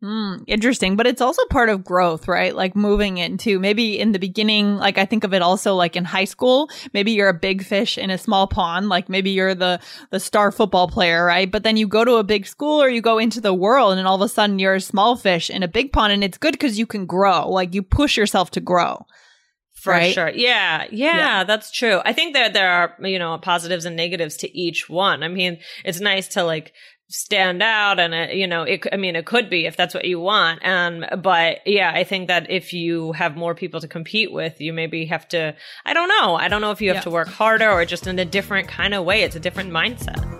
Hmm, 0.00 0.36
interesting, 0.46 0.94
but 0.94 1.08
it's 1.08 1.20
also 1.20 1.42
part 1.50 1.68
of 1.68 1.82
growth, 1.82 2.28
right? 2.28 2.54
Like 2.54 2.76
moving 2.76 3.18
into 3.18 3.58
maybe 3.58 3.98
in 3.98 4.12
the 4.12 4.20
beginning, 4.20 4.76
like 4.76 4.96
I 4.96 5.04
think 5.04 5.24
of 5.24 5.34
it 5.34 5.42
also 5.42 5.74
like 5.74 5.96
in 5.96 6.04
high 6.04 6.24
school, 6.24 6.70
maybe 6.94 7.10
you're 7.10 7.28
a 7.28 7.34
big 7.34 7.64
fish 7.64 7.98
in 7.98 8.08
a 8.08 8.16
small 8.16 8.46
pond, 8.46 8.88
like 8.88 9.08
maybe 9.08 9.30
you're 9.30 9.56
the 9.56 9.80
the 10.10 10.20
star 10.20 10.52
football 10.52 10.86
player, 10.86 11.24
right? 11.24 11.50
But 11.50 11.64
then 11.64 11.76
you 11.76 11.88
go 11.88 12.04
to 12.04 12.14
a 12.14 12.22
big 12.22 12.46
school 12.46 12.80
or 12.80 12.88
you 12.88 13.00
go 13.00 13.18
into 13.18 13.40
the 13.40 13.52
world 13.52 13.98
and 13.98 14.06
all 14.06 14.14
of 14.14 14.22
a 14.22 14.28
sudden 14.28 14.60
you're 14.60 14.76
a 14.76 14.80
small 14.80 15.16
fish 15.16 15.50
in 15.50 15.64
a 15.64 15.68
big 15.68 15.92
pond 15.92 16.12
and 16.12 16.22
it's 16.22 16.38
good 16.38 16.60
cuz 16.60 16.78
you 16.78 16.86
can 16.86 17.04
grow. 17.04 17.48
Like 17.50 17.74
you 17.74 17.82
push 17.82 18.16
yourself 18.16 18.52
to 18.52 18.60
grow. 18.60 19.04
For 19.74 19.90
Right? 19.94 20.14
sure. 20.14 20.30
Yeah, 20.30 20.86
yeah. 20.92 21.16
Yeah. 21.16 21.44
That's 21.44 21.72
true. 21.72 22.00
I 22.04 22.12
think 22.12 22.34
that 22.34 22.52
there 22.52 22.70
are, 22.70 22.94
you 23.00 23.18
know, 23.18 23.36
positives 23.38 23.84
and 23.84 23.96
negatives 23.96 24.36
to 24.38 24.56
each 24.56 24.88
one. 24.88 25.22
I 25.24 25.28
mean, 25.28 25.58
it's 25.84 26.00
nice 26.00 26.28
to 26.28 26.44
like 26.44 26.72
stand 27.08 27.62
out 27.62 27.98
and 27.98 28.12
it, 28.14 28.34
you 28.34 28.46
know, 28.46 28.62
it, 28.62 28.86
I 28.92 28.96
mean, 28.96 29.16
it 29.16 29.24
could 29.24 29.48
be 29.48 29.66
if 29.66 29.76
that's 29.76 29.94
what 29.94 30.04
you 30.04 30.20
want. 30.20 30.60
And, 30.62 31.06
but 31.22 31.66
yeah, 31.66 31.90
I 31.94 32.04
think 32.04 32.28
that 32.28 32.50
if 32.50 32.72
you 32.72 33.12
have 33.12 33.36
more 33.36 33.54
people 33.54 33.80
to 33.80 33.88
compete 33.88 34.32
with, 34.32 34.60
you 34.60 34.72
maybe 34.72 35.06
have 35.06 35.26
to, 35.28 35.54
I 35.86 35.94
don't 35.94 36.08
know. 36.08 36.34
I 36.34 36.48
don't 36.48 36.60
know 36.60 36.70
if 36.70 36.80
you 36.80 36.88
have 36.88 36.96
Yeah. 36.98 37.02
to 37.02 37.10
work 37.10 37.28
harder 37.28 37.70
or 37.70 37.84
just 37.84 38.06
in 38.06 38.18
a 38.18 38.24
different 38.24 38.68
kind 38.68 38.92
of 38.94 39.04
way. 39.04 39.22
It's 39.22 39.36
a 39.36 39.40
different 39.40 39.70
mindset. 39.70 40.37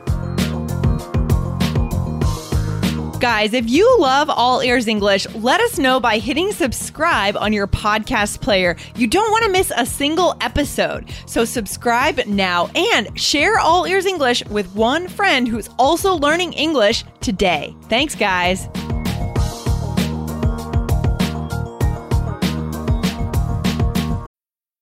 Guys, 3.21 3.53
if 3.53 3.69
you 3.69 3.99
love 3.99 4.31
All 4.31 4.61
Ears 4.61 4.87
English, 4.87 5.27
let 5.35 5.61
us 5.61 5.77
know 5.77 5.99
by 5.99 6.19
hitting 6.19 6.53
subscribe 6.53 7.37
on 7.37 7.53
your 7.53 7.67
podcast 7.67 8.41
player. 8.41 8.77
You 8.95 9.09
don't 9.09 9.33
want 9.33 9.45
to 9.45 9.51
miss 9.51 9.73
a 9.77 9.85
single 9.85 10.37
episode. 10.41 11.13
So 11.27 11.45
subscribe 11.45 12.25
now 12.27 12.69
and 12.77 13.19
share 13.21 13.59
All 13.59 13.89
Ears 13.89 14.07
English 14.07 14.45
with 14.47 14.73
one 14.77 15.09
friend 15.09 15.49
who's 15.49 15.69
also 15.81 16.15
learning 16.15 16.53
English 16.53 17.03
today. 17.21 17.75
Thanks, 17.89 18.15
guys. 18.15 18.69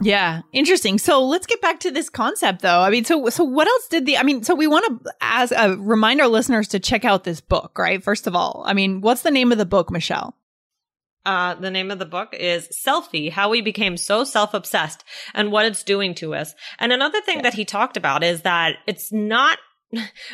Yeah, 0.00 0.40
interesting. 0.52 0.98
So 0.98 1.24
let's 1.24 1.46
get 1.46 1.60
back 1.60 1.80
to 1.80 1.90
this 1.90 2.08
concept, 2.08 2.62
though. 2.62 2.80
I 2.80 2.90
mean, 2.90 3.04
so 3.04 3.28
so 3.28 3.44
what 3.44 3.68
else 3.68 3.88
did 3.88 4.06
the? 4.06 4.16
I 4.16 4.22
mean, 4.22 4.42
so 4.42 4.54
we 4.54 4.66
want 4.66 5.04
to 5.04 5.12
as 5.20 5.52
uh, 5.52 5.76
remind 5.78 6.20
our 6.20 6.28
listeners 6.28 6.68
to 6.68 6.80
check 6.80 7.04
out 7.04 7.24
this 7.24 7.40
book, 7.40 7.78
right? 7.78 8.02
First 8.02 8.26
of 8.26 8.34
all, 8.34 8.62
I 8.66 8.72
mean, 8.72 9.02
what's 9.02 9.22
the 9.22 9.30
name 9.30 9.52
of 9.52 9.58
the 9.58 9.66
book, 9.66 9.90
Michelle? 9.90 10.34
Uh, 11.24 11.54
the 11.54 11.70
name 11.70 11.90
of 11.92 12.00
the 12.00 12.06
book 12.06 12.34
is 12.34 12.68
Selfie, 12.68 13.30
How 13.30 13.48
We 13.48 13.60
Became 13.60 13.96
So 13.96 14.24
Self-Obsessed 14.24 15.04
and 15.34 15.52
What 15.52 15.66
It's 15.66 15.84
Doing 15.84 16.14
to 16.16 16.34
Us. 16.34 16.52
And 16.80 16.92
another 16.92 17.20
thing 17.20 17.42
that 17.42 17.54
he 17.54 17.64
talked 17.64 17.96
about 17.96 18.24
is 18.24 18.42
that 18.42 18.78
it's 18.88 19.12
not, 19.12 19.58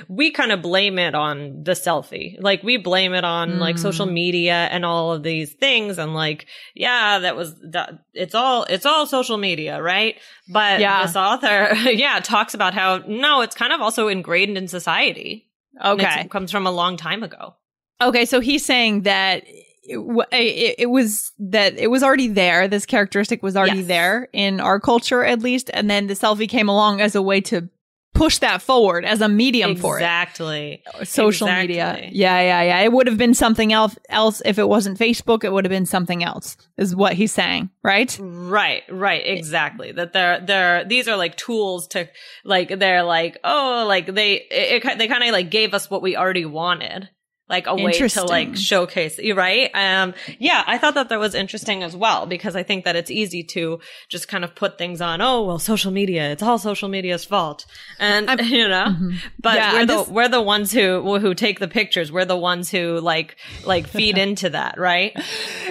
we 0.08 0.30
kind 0.30 0.52
of 0.52 0.62
blame 0.62 0.98
it 0.98 1.14
on 1.14 1.62
the 1.64 1.72
selfie. 1.72 2.36
Like 2.40 2.62
we 2.62 2.76
blame 2.76 3.12
it 3.14 3.24
on 3.24 3.58
like 3.58 3.76
Mm. 3.76 3.80
social 3.80 4.06
media 4.06 4.68
and 4.70 4.84
all 4.84 5.12
of 5.12 5.22
these 5.22 5.52
things. 5.52 5.98
And 5.98 6.14
like, 6.14 6.46
yeah, 6.74 7.18
that 7.20 7.36
was, 7.36 7.54
that, 7.70 8.04
it's 8.14 8.34
all, 8.34 8.64
it's 8.64 8.86
all 8.86 9.06
social 9.06 9.36
media, 9.38 9.82
right? 9.82 10.16
But 10.48 10.80
Yeah. 10.80 11.04
this 11.06 11.16
author, 11.16 11.74
yeah, 11.90 12.20
talks 12.20 12.54
about 12.54 12.74
how 12.74 12.98
no, 13.06 13.40
it's 13.42 13.54
kind 13.56 13.72
of 13.72 13.80
also 13.80 14.08
ingrained 14.08 14.56
in 14.56 14.68
society. 14.68 15.48
Okay. 15.84 16.22
It 16.22 16.30
comes 16.30 16.50
from 16.50 16.66
a 16.66 16.70
long 16.72 16.96
time 16.96 17.22
ago. 17.22 17.54
Okay, 18.00 18.24
so 18.24 18.40
he's 18.40 18.64
saying 18.64 19.02
that 19.02 19.42
it, 19.46 19.98
it, 20.32 20.74
it 20.80 20.86
was 20.90 21.32
that 21.38 21.76
it 21.78 21.88
was 21.88 22.02
already 22.02 22.28
there. 22.28 22.68
This 22.68 22.84
characteristic 22.86 23.42
was 23.42 23.56
already 23.56 23.78
Yes. 23.78 23.86
there 23.88 24.28
in 24.32 24.60
our 24.60 24.78
culture, 24.80 25.24
at 25.24 25.40
least, 25.40 25.70
and 25.74 25.90
then 25.90 26.06
the 26.06 26.14
selfie 26.14 26.48
came 26.48 26.68
along 26.68 27.00
as 27.00 27.14
a 27.14 27.22
way 27.22 27.40
to 27.42 27.68
push 28.18 28.38
that 28.38 28.60
forward 28.60 29.04
as 29.04 29.20
a 29.20 29.28
medium 29.28 29.76
for 29.76 29.98
it. 29.98 30.02
Exactly. 30.02 30.82
Social 31.04 31.46
Exactly. 31.46 31.68
media. 31.68 32.08
Yeah, 32.12 32.40
yeah, 32.40 32.62
yeah. 32.62 32.80
It 32.80 32.92
would 32.92 33.06
have 33.06 33.16
been 33.16 33.34
something 33.34 33.72
else 33.72 33.96
else 34.08 34.42
if 34.44 34.58
it 34.58 34.68
wasn't 34.68 34.98
Facebook, 34.98 35.44
it 35.44 35.52
would 35.52 35.64
have 35.64 35.70
been 35.70 35.86
something 35.86 36.24
else. 36.24 36.56
Is 36.76 36.94
what 36.94 37.14
he's 37.14 37.32
saying, 37.32 37.70
right? 37.82 38.16
Right, 38.20 38.82
right, 38.90 39.22
exactly. 39.24 39.92
That 39.92 40.12
they're 40.12 40.40
they're 40.40 40.84
these 40.84 41.08
are 41.08 41.16
like 41.16 41.36
tools 41.36 41.88
to 41.88 42.08
like 42.44 42.78
they're 42.78 43.04
like 43.04 43.38
oh 43.44 43.84
like 43.86 44.06
they 44.06 44.34
it, 44.34 44.84
it, 44.84 44.98
they 44.98 45.08
kind 45.08 45.24
of 45.24 45.30
like 45.30 45.50
gave 45.50 45.74
us 45.74 45.88
what 45.90 46.02
we 46.02 46.16
already 46.16 46.44
wanted. 46.44 47.08
Like 47.48 47.66
a 47.66 47.74
way 47.74 47.92
to 47.92 48.24
like 48.24 48.56
showcase, 48.56 49.18
you 49.18 49.34
right? 49.34 49.70
Um, 49.72 50.12
yeah, 50.38 50.64
I 50.66 50.76
thought 50.76 50.94
that 50.94 51.08
that 51.08 51.18
was 51.18 51.34
interesting 51.34 51.82
as 51.82 51.96
well 51.96 52.26
because 52.26 52.54
I 52.54 52.62
think 52.62 52.84
that 52.84 52.94
it's 52.94 53.10
easy 53.10 53.42
to 53.44 53.80
just 54.10 54.28
kind 54.28 54.44
of 54.44 54.54
put 54.54 54.76
things 54.76 55.00
on. 55.00 55.22
Oh 55.22 55.44
well, 55.44 55.58
social 55.58 55.90
media, 55.90 56.30
it's 56.30 56.42
all 56.42 56.58
social 56.58 56.90
media's 56.90 57.24
fault, 57.24 57.64
and 57.98 58.28
you 58.46 58.68
know, 58.68 58.94
but 59.40 59.54
Yeah, 59.56 59.72
we're 59.72 59.78
I'm 59.80 59.86
the 59.86 59.94
just- 59.94 60.10
we're 60.10 60.28
the 60.28 60.42
ones 60.42 60.72
who 60.72 61.18
who 61.18 61.32
take 61.34 61.58
the 61.58 61.68
pictures. 61.68 62.12
We're 62.12 62.26
the 62.26 62.36
ones 62.36 62.70
who 62.70 63.00
like 63.00 63.36
like 63.64 63.86
feed 63.86 64.18
into 64.26 64.50
that, 64.50 64.78
right? 64.78 65.18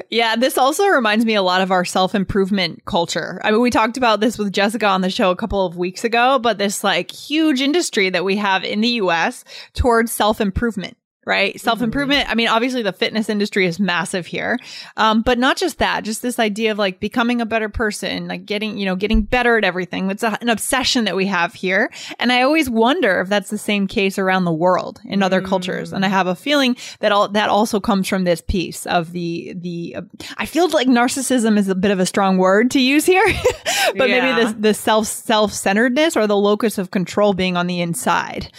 Yeah, 0.10 0.36
this 0.36 0.58
also 0.58 0.88
reminds 0.88 1.26
me 1.26 1.36
a 1.36 1.44
lot 1.44 1.62
of 1.62 1.70
our 1.72 1.86
self 1.86 2.16
improvement 2.16 2.86
culture. 2.86 3.40
I 3.44 3.52
mean, 3.52 3.62
we 3.62 3.70
talked 3.70 3.98
about 3.98 4.20
this 4.20 4.38
with 4.40 4.52
Jessica 4.52 4.88
on 4.88 5.02
the 5.02 5.10
show 5.12 5.30
a 5.30 5.36
couple 5.36 5.66
of 5.66 5.78
weeks 5.78 6.04
ago, 6.04 6.40
but 6.40 6.58
this 6.58 6.84
like 6.84 7.12
huge 7.12 7.62
industry 7.62 8.10
that 8.10 8.24
we 8.26 8.36
have 8.38 8.64
in 8.64 8.82
the 8.82 8.90
US 9.02 9.44
towards 9.76 10.12
self 10.12 10.42
improvement. 10.42 10.98
Right. 11.28 11.60
Self 11.60 11.82
improvement. 11.82 12.30
I 12.30 12.36
mean, 12.36 12.48
obviously 12.48 12.84
the 12.84 12.94
fitness 12.94 13.28
industry 13.28 13.66
is 13.66 13.82
massive 13.82 14.26
here. 14.26 14.58
Um, 14.96 15.24
but 15.24 15.38
not 15.38 15.58
just 15.58 15.78
that, 15.80 16.06
just 16.06 16.22
this 16.22 16.40
idea 16.40 16.72
of 16.72 16.78
like 16.78 17.02
becoming 17.02 17.42
a 17.42 17.46
better 17.46 17.68
person, 17.68 18.30
like 18.30 18.46
getting, 18.46 18.78
you 18.78 18.86
know, 18.86 18.96
getting 18.96 19.24
better 19.24 19.58
at 19.58 19.66
everything. 19.66 20.10
It's 20.10 20.24
a, 20.24 20.38
an 20.40 20.48
obsession 20.48 21.04
that 21.04 21.18
we 21.18 21.26
have 21.26 21.54
here. 21.54 21.92
And 22.18 22.32
I 22.32 22.44
always 22.44 22.70
wonder 22.70 23.20
if 23.20 23.28
that's 23.28 23.50
the 23.50 23.58
same 23.58 23.88
case 23.88 24.18
around 24.18 24.46
the 24.46 24.54
world 24.54 25.02
in 25.04 25.22
other 25.22 25.42
cultures. 25.42 25.92
And 25.92 26.06
I 26.06 26.08
have 26.08 26.28
a 26.28 26.36
feeling 26.36 26.78
that 27.02 27.12
all 27.12 27.28
that 27.28 27.50
also 27.50 27.82
comes 27.82 28.08
from 28.08 28.24
this 28.24 28.40
piece 28.40 28.86
of 28.86 29.12
the, 29.12 29.54
the, 29.58 29.96
uh, 29.98 30.02
I 30.38 30.46
feel 30.46 30.70
like 30.70 30.88
narcissism 30.88 31.58
is 31.58 31.68
a 31.68 31.76
bit 31.76 31.92
of 31.92 32.00
a 32.00 32.06
strong 32.06 32.38
word 32.38 32.72
to 32.72 32.80
use 32.80 33.06
here, 33.06 33.26
but 33.98 34.08
Yeah. 34.08 34.34
maybe 34.34 34.46
the, 34.54 34.62
the 34.62 34.74
self, 34.74 35.08
self-centeredness 35.08 36.16
or 36.16 36.26
the 36.26 36.38
locus 36.38 36.78
of 36.78 36.92
control 36.92 37.34
being 37.34 37.58
on 37.58 37.68
the 37.68 37.82
inside. 37.82 38.50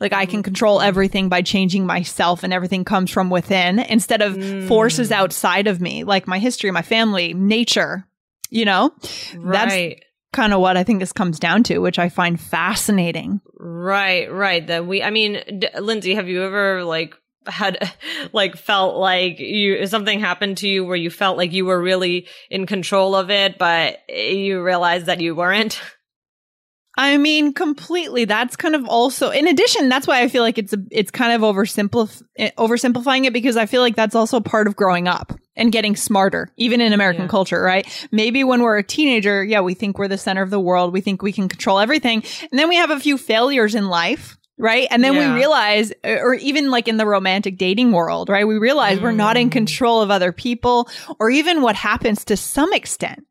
Like 0.00 0.12
I 0.12 0.26
can 0.26 0.42
control 0.42 0.80
everything 0.80 1.28
by 1.28 1.42
changing 1.42 1.86
myself 1.86 2.15
and 2.44 2.52
everything 2.52 2.84
comes 2.84 3.10
from 3.10 3.30
within 3.30 3.78
instead 3.78 4.22
of 4.22 4.34
forces 4.66 5.10
mm. 5.10 5.12
outside 5.12 5.66
of 5.66 5.80
me, 5.80 6.04
like 6.04 6.26
my 6.26 6.38
history, 6.38 6.70
my 6.70 6.82
family, 6.82 7.34
nature, 7.34 8.06
you 8.50 8.64
know? 8.64 8.92
That's 9.34 10.00
kind 10.32 10.52
of 10.52 10.60
what 10.60 10.76
I 10.76 10.84
think 10.84 11.00
this 11.00 11.12
comes 11.12 11.38
down 11.38 11.62
to, 11.64 11.78
which 11.78 11.98
I 11.98 12.08
find 12.08 12.40
fascinating. 12.40 13.40
Right, 13.58 14.30
right. 14.30 14.66
That 14.66 14.86
we, 14.86 15.02
I 15.02 15.10
mean, 15.10 15.40
D- 15.58 15.68
Lindsay, 15.80 16.14
have 16.14 16.28
you 16.28 16.42
ever 16.42 16.84
like 16.84 17.14
had 17.46 17.92
like 18.32 18.56
felt 18.56 18.96
like 18.96 19.38
you 19.38 19.86
something 19.86 20.20
happened 20.20 20.58
to 20.58 20.68
you 20.68 20.84
where 20.84 20.96
you 20.96 21.10
felt 21.10 21.36
like 21.36 21.52
you 21.52 21.64
were 21.64 21.80
really 21.80 22.28
in 22.50 22.66
control 22.66 23.14
of 23.14 23.30
it, 23.30 23.58
but 23.58 23.98
eh, 24.08 24.30
you 24.30 24.62
realized 24.62 25.06
that 25.06 25.20
you 25.20 25.34
weren't? 25.34 25.80
I 26.98 27.18
mean, 27.18 27.52
completely. 27.52 28.24
That's 28.24 28.56
kind 28.56 28.74
of 28.74 28.86
also, 28.86 29.30
in 29.30 29.46
addition, 29.46 29.88
that's 29.90 30.06
why 30.06 30.22
I 30.22 30.28
feel 30.28 30.42
like 30.42 30.56
it's 30.56 30.72
a, 30.72 30.78
it's 30.90 31.10
kind 31.10 31.32
of 31.32 31.42
oversimplif- 31.42 32.22
eh, 32.38 32.50
oversimplifying 32.56 33.26
it 33.26 33.32
because 33.34 33.56
I 33.56 33.66
feel 33.66 33.82
like 33.82 33.96
that's 33.96 34.14
also 34.14 34.40
part 34.40 34.66
of 34.66 34.76
growing 34.76 35.06
up 35.06 35.32
and 35.56 35.70
getting 35.70 35.94
smarter, 35.94 36.50
even 36.56 36.80
in 36.80 36.92
American 36.94 37.22
Yeah. 37.24 37.28
culture, 37.28 37.60
right? 37.60 37.86
Maybe 38.12 38.44
when 38.44 38.62
we're 38.62 38.78
a 38.78 38.82
teenager, 38.82 39.44
yeah, 39.44 39.60
we 39.60 39.74
think 39.74 39.98
we're 39.98 40.08
the 40.08 40.16
center 40.18 40.42
of 40.42 40.48
the 40.50 40.60
world. 40.60 40.92
We 40.94 41.02
think 41.02 41.20
we 41.22 41.32
can 41.32 41.48
control 41.48 41.78
everything. 41.80 42.22
And 42.50 42.58
then 42.58 42.68
we 42.68 42.76
have 42.76 42.90
a 42.90 42.98
few 43.00 43.18
failures 43.18 43.74
in 43.74 43.88
life. 43.88 44.38
Right. 44.58 44.88
And 44.90 45.04
then 45.04 45.12
Yeah. 45.12 45.34
we 45.34 45.38
realize, 45.38 45.92
eh, 46.02 46.16
or 46.18 46.32
even 46.32 46.70
like 46.70 46.88
in 46.88 46.96
the 46.96 47.04
romantic 47.04 47.58
dating 47.58 47.92
world, 47.92 48.30
right? 48.30 48.48
We 48.48 48.56
realize 48.56 48.98
we're 49.00 49.12
not 49.12 49.36
in 49.36 49.50
control 49.50 50.00
of 50.00 50.10
other 50.10 50.32
people 50.32 50.88
or 51.20 51.28
even 51.28 51.60
what 51.60 51.76
happens 51.76 52.24
to 52.24 52.38
some 52.38 52.72
extent. 52.72 53.26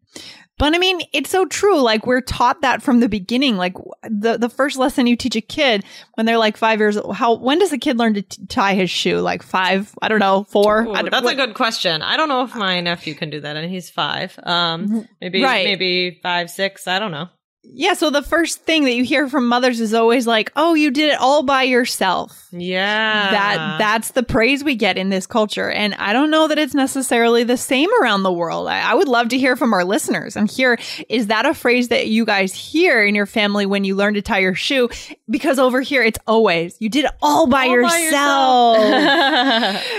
But 0.58 0.74
I 0.74 0.78
mean, 0.78 1.02
it's 1.12 1.30
so 1.30 1.46
true. 1.46 1.82
Like 1.82 2.08
we're 2.08 2.22
taught 2.22 2.62
that 2.62 2.82
from 2.82 3.02
the 3.02 3.10
beginning. 3.10 3.58
Like 3.58 3.74
the 4.04 4.38
the 4.38 4.48
first 4.48 4.78
lesson 4.78 5.06
you 5.06 5.18
teach 5.18 5.36
a 5.36 5.42
kid 5.42 5.84
when 6.14 6.26
they're 6.26 6.38
like 6.38 6.56
five 6.56 6.80
years 6.80 6.96
old. 6.98 7.16
How 7.16 7.34
when 7.36 7.60
does 7.60 7.74
a 7.74 7.78
kid 7.78 7.98
learn 7.98 8.14
to 8.14 8.22
t- 8.22 8.46
tie 8.48 8.74
his 8.74 8.90
shoe? 8.90 9.20
Like 9.20 9.44
five? 9.44 9.94
I 10.02 10.08
don't 10.08 10.20
know. 10.20 10.46
Four? 10.46 10.84
Ooh, 10.84 10.94
don't- 10.94 11.12
that's 11.12 11.26
what- 11.26 11.34
a 11.34 11.36
good 11.36 11.56
question. 11.56 12.02
I 12.02 12.16
don't 12.16 12.30
know 12.30 12.44
if 12.44 12.56
my 12.56 12.80
nephew 12.80 13.16
can 13.16 13.30
do 13.30 13.42
that, 13.42 13.58
and 13.58 13.70
he's 13.70 13.90
five. 13.90 14.40
Um, 14.44 15.08
maybe 15.20 15.44
Right. 15.44 15.66
maybe 15.66 16.20
five, 16.24 16.50
six. 16.50 16.88
I 16.88 17.00
don't 17.00 17.12
know. 17.12 17.28
Yeah. 17.74 17.94
So 17.94 18.10
the 18.10 18.22
first 18.22 18.62
thing 18.64 18.84
that 18.86 18.94
you 18.94 19.04
hear 19.04 19.28
from 19.28 19.48
mothers 19.48 19.80
is 19.80 19.94
always 19.94 20.26
like, 20.28 20.52
"Oh, 20.56 20.74
you 20.76 20.92
did 20.92 21.12
it 21.14 21.20
all 21.20 21.44
by 21.44 21.64
yourself." 21.64 22.42
Yeah, 22.58 23.32
that 23.32 23.78
that's 23.80 24.12
the 24.12 24.24
praise 24.24 24.64
we 24.64 24.76
get 24.76 24.98
in 24.98 25.10
this 25.10 25.28
culture 25.28 25.70
and 25.70 25.94
i 25.96 26.14
don't 26.14 26.30
know 26.32 26.48
that 26.48 26.58
it's 26.58 26.74
necessarily 26.74 27.44
the 27.44 27.58
same 27.58 27.90
around 28.02 28.24
the 28.24 28.32
world 28.32 28.70
I, 28.70 28.80
I 28.92 28.94
would 28.94 29.10
love 29.10 29.28
to 29.30 29.38
hear 29.38 29.58
from 29.58 29.74
our 29.74 29.84
listeners 29.84 30.38
and 30.38 30.50
hear 30.50 30.78
is 31.10 31.28
that 31.28 31.46
a 31.46 31.54
phrase 31.54 31.90
that 31.90 32.08
you 32.08 32.24
guys 32.24 32.54
hear 32.54 33.04
in 33.04 33.14
your 33.14 33.26
family 33.26 33.66
when 33.66 33.84
you 33.84 33.96
learn 33.96 34.14
to 34.14 34.22
tie 34.22 34.40
your 34.40 34.56
shoe 34.56 34.88
because 35.30 35.60
over 35.60 35.82
here 35.82 36.02
it's 36.02 36.20
always 36.28 36.78
you 36.80 36.88
did 36.88 37.04
it 37.04 37.12
all 37.22 37.46
by 37.48 37.64
All 37.66 37.68
by 37.68 37.74
yourself 37.74 38.78
yourself. 38.78 38.78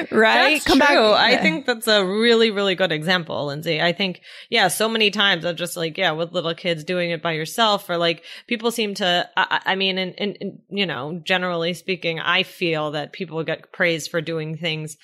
right 0.12 0.62
That's 0.64 0.64
true. 0.64 0.76
I 1.10 1.30
Yeah. 1.32 1.42
think 1.42 1.66
that's 1.66 1.86
a 1.88 2.04
really, 2.06 2.50
really 2.50 2.74
good 2.74 2.92
example, 2.92 3.46
Lindsay. 3.46 3.80
I 3.82 3.92
think, 3.92 4.20
yeah, 4.50 4.68
so 4.68 4.88
many 4.88 5.10
times 5.10 5.44
I'm 5.44 5.56
just 5.56 5.76
like, 5.76 5.98
yeah, 5.98 6.12
with 6.12 6.32
little 6.32 6.54
kids 6.54 6.84
doing 6.84 7.10
it 7.10 7.22
by 7.22 7.32
yourself, 7.32 7.55
or 7.88 7.96
like 7.96 8.24
people 8.46 8.70
seem 8.70 8.94
to. 8.94 9.28
I, 9.36 9.60
I 9.64 9.74
mean, 9.76 9.98
in, 9.98 10.12
in, 10.14 10.34
in 10.34 10.58
you 10.68 10.86
know, 10.86 11.20
generally 11.24 11.74
speaking, 11.74 12.20
I 12.20 12.42
feel 12.42 12.92
that 12.92 13.12
people 13.12 13.42
get 13.44 13.72
praised 13.72 14.10
for 14.10 14.20
doing 14.20 14.56
things 14.56 14.96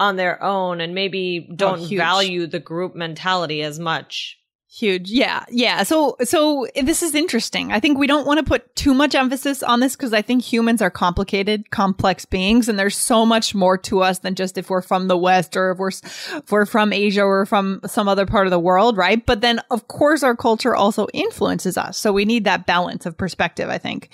on 0.00 0.16
their 0.16 0.42
own 0.42 0.80
and 0.80 0.94
maybe 0.94 1.48
oh, 1.50 1.54
don't 1.54 1.80
huge. 1.80 1.98
value 1.98 2.46
the 2.46 2.60
group 2.60 2.94
mentality 2.94 3.62
as 3.62 3.78
much. 3.78 4.37
Huge. 4.70 5.10
Yeah. 5.10 5.46
Yeah. 5.48 5.82
So, 5.82 6.16
so 6.22 6.66
this 6.76 7.02
is 7.02 7.14
interesting. 7.14 7.72
I 7.72 7.80
think 7.80 7.96
we 7.96 8.06
don't 8.06 8.26
want 8.26 8.38
to 8.38 8.44
put 8.44 8.76
too 8.76 8.92
much 8.92 9.14
emphasis 9.14 9.62
on 9.62 9.80
this 9.80 9.96
because 9.96 10.12
I 10.12 10.20
think 10.20 10.42
humans 10.42 10.82
are 10.82 10.90
complicated, 10.90 11.70
complex 11.70 12.26
beings, 12.26 12.68
and 12.68 12.78
there's 12.78 12.96
so 12.96 13.24
much 13.24 13.54
more 13.54 13.78
to 13.78 14.00
us 14.00 14.18
than 14.18 14.34
just 14.34 14.58
if 14.58 14.68
we're 14.68 14.82
from 14.82 15.08
the 15.08 15.16
West 15.16 15.56
or 15.56 15.70
if 15.70 15.78
we're, 15.78 15.88
if 15.88 16.52
we're 16.52 16.66
from 16.66 16.92
Asia 16.92 17.22
or 17.22 17.46
from 17.46 17.80
some 17.86 18.08
other 18.08 18.26
part 18.26 18.46
of 18.46 18.50
the 18.50 18.58
world, 18.58 18.98
right? 18.98 19.24
But 19.24 19.40
then, 19.40 19.62
of 19.70 19.88
course, 19.88 20.22
our 20.22 20.36
culture 20.36 20.76
also 20.76 21.06
influences 21.14 21.78
us. 21.78 21.96
So 21.96 22.12
we 22.12 22.26
need 22.26 22.44
that 22.44 22.66
balance 22.66 23.06
of 23.06 23.16
perspective, 23.16 23.70
I 23.70 23.78
think. 23.78 24.10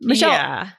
Michelle, 0.00 0.30
yeah. 0.30 0.70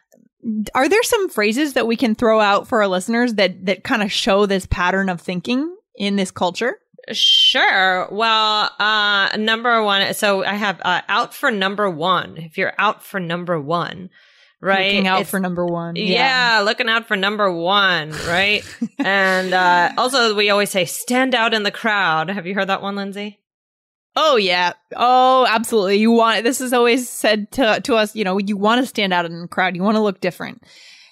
are 0.74 0.88
there 0.88 1.04
some 1.04 1.28
phrases 1.28 1.74
that 1.74 1.86
we 1.86 1.98
can 1.98 2.16
throw 2.16 2.40
out 2.40 2.70
for 2.70 2.82
our 2.82 2.88
listeners 2.88 3.34
that, 3.34 3.66
that 3.66 3.84
kind 3.84 4.02
of 4.02 4.10
show 4.10 4.46
this 4.46 4.66
pattern 4.66 5.10
of 5.10 5.20
thinking 5.20 5.76
in 5.96 6.16
this 6.16 6.32
culture? 6.32 6.80
Sure. 7.12 8.08
Well, 8.12 8.70
uh, 8.80 9.30
number 9.38 9.84
one. 9.84 10.14
So 10.14 10.44
I 10.44 10.56
have 10.56 10.80
uh, 10.84 11.02
out 11.08 11.34
for 11.34 11.52
number 11.52 11.90
one. 11.90 12.38
If 12.38 12.58
you're 12.58 12.74
out 12.78 13.04
for 13.04 13.20
number 13.20 13.60
one, 13.60 14.10
right? 14.62 14.88
Looking 14.88 15.08
out 15.08 15.16
It's- 15.22 15.30
for 15.32 15.40
number 15.40 15.66
one. 15.66 15.96
Yeah. 15.96 16.62
looking 16.66 16.90
out 16.90 17.08
for 17.08 17.16
number 17.16 17.52
one, 17.52 18.12
right? 18.28 18.64
and 19.00 19.54
uh, 19.54 19.92
also, 19.98 20.36
we 20.36 20.50
always 20.50 20.70
say 20.70 20.86
stand 20.86 21.34
out 21.36 21.54
in 21.54 21.64
the 21.64 21.72
crowd. 21.72 22.30
Have 22.30 22.46
you 22.46 22.56
heard 22.56 22.70
that 22.70 22.82
one, 22.82 22.96
Lindsay? 22.96 23.40
Oh 24.20 24.36
yeah. 24.36 24.74
Oh, 24.96 25.46
absolutely. 25.48 25.98
You 25.98 26.12
want 26.12 26.44
this 26.44 26.60
is 26.60 26.74
always 26.74 27.08
said 27.08 27.52
to 27.52 27.80
to 27.82 27.96
us, 27.96 28.16
you 28.16 28.24
know, 28.24 28.40
you 28.40 28.58
want 28.58 28.82
to 28.82 28.88
stand 28.88 29.14
out 29.14 29.26
in 29.26 29.42
the 29.42 29.48
crowd. 29.48 29.76
You 29.76 29.84
want 29.84 29.96
to 29.96 30.02
look 30.02 30.20
different. 30.20 30.64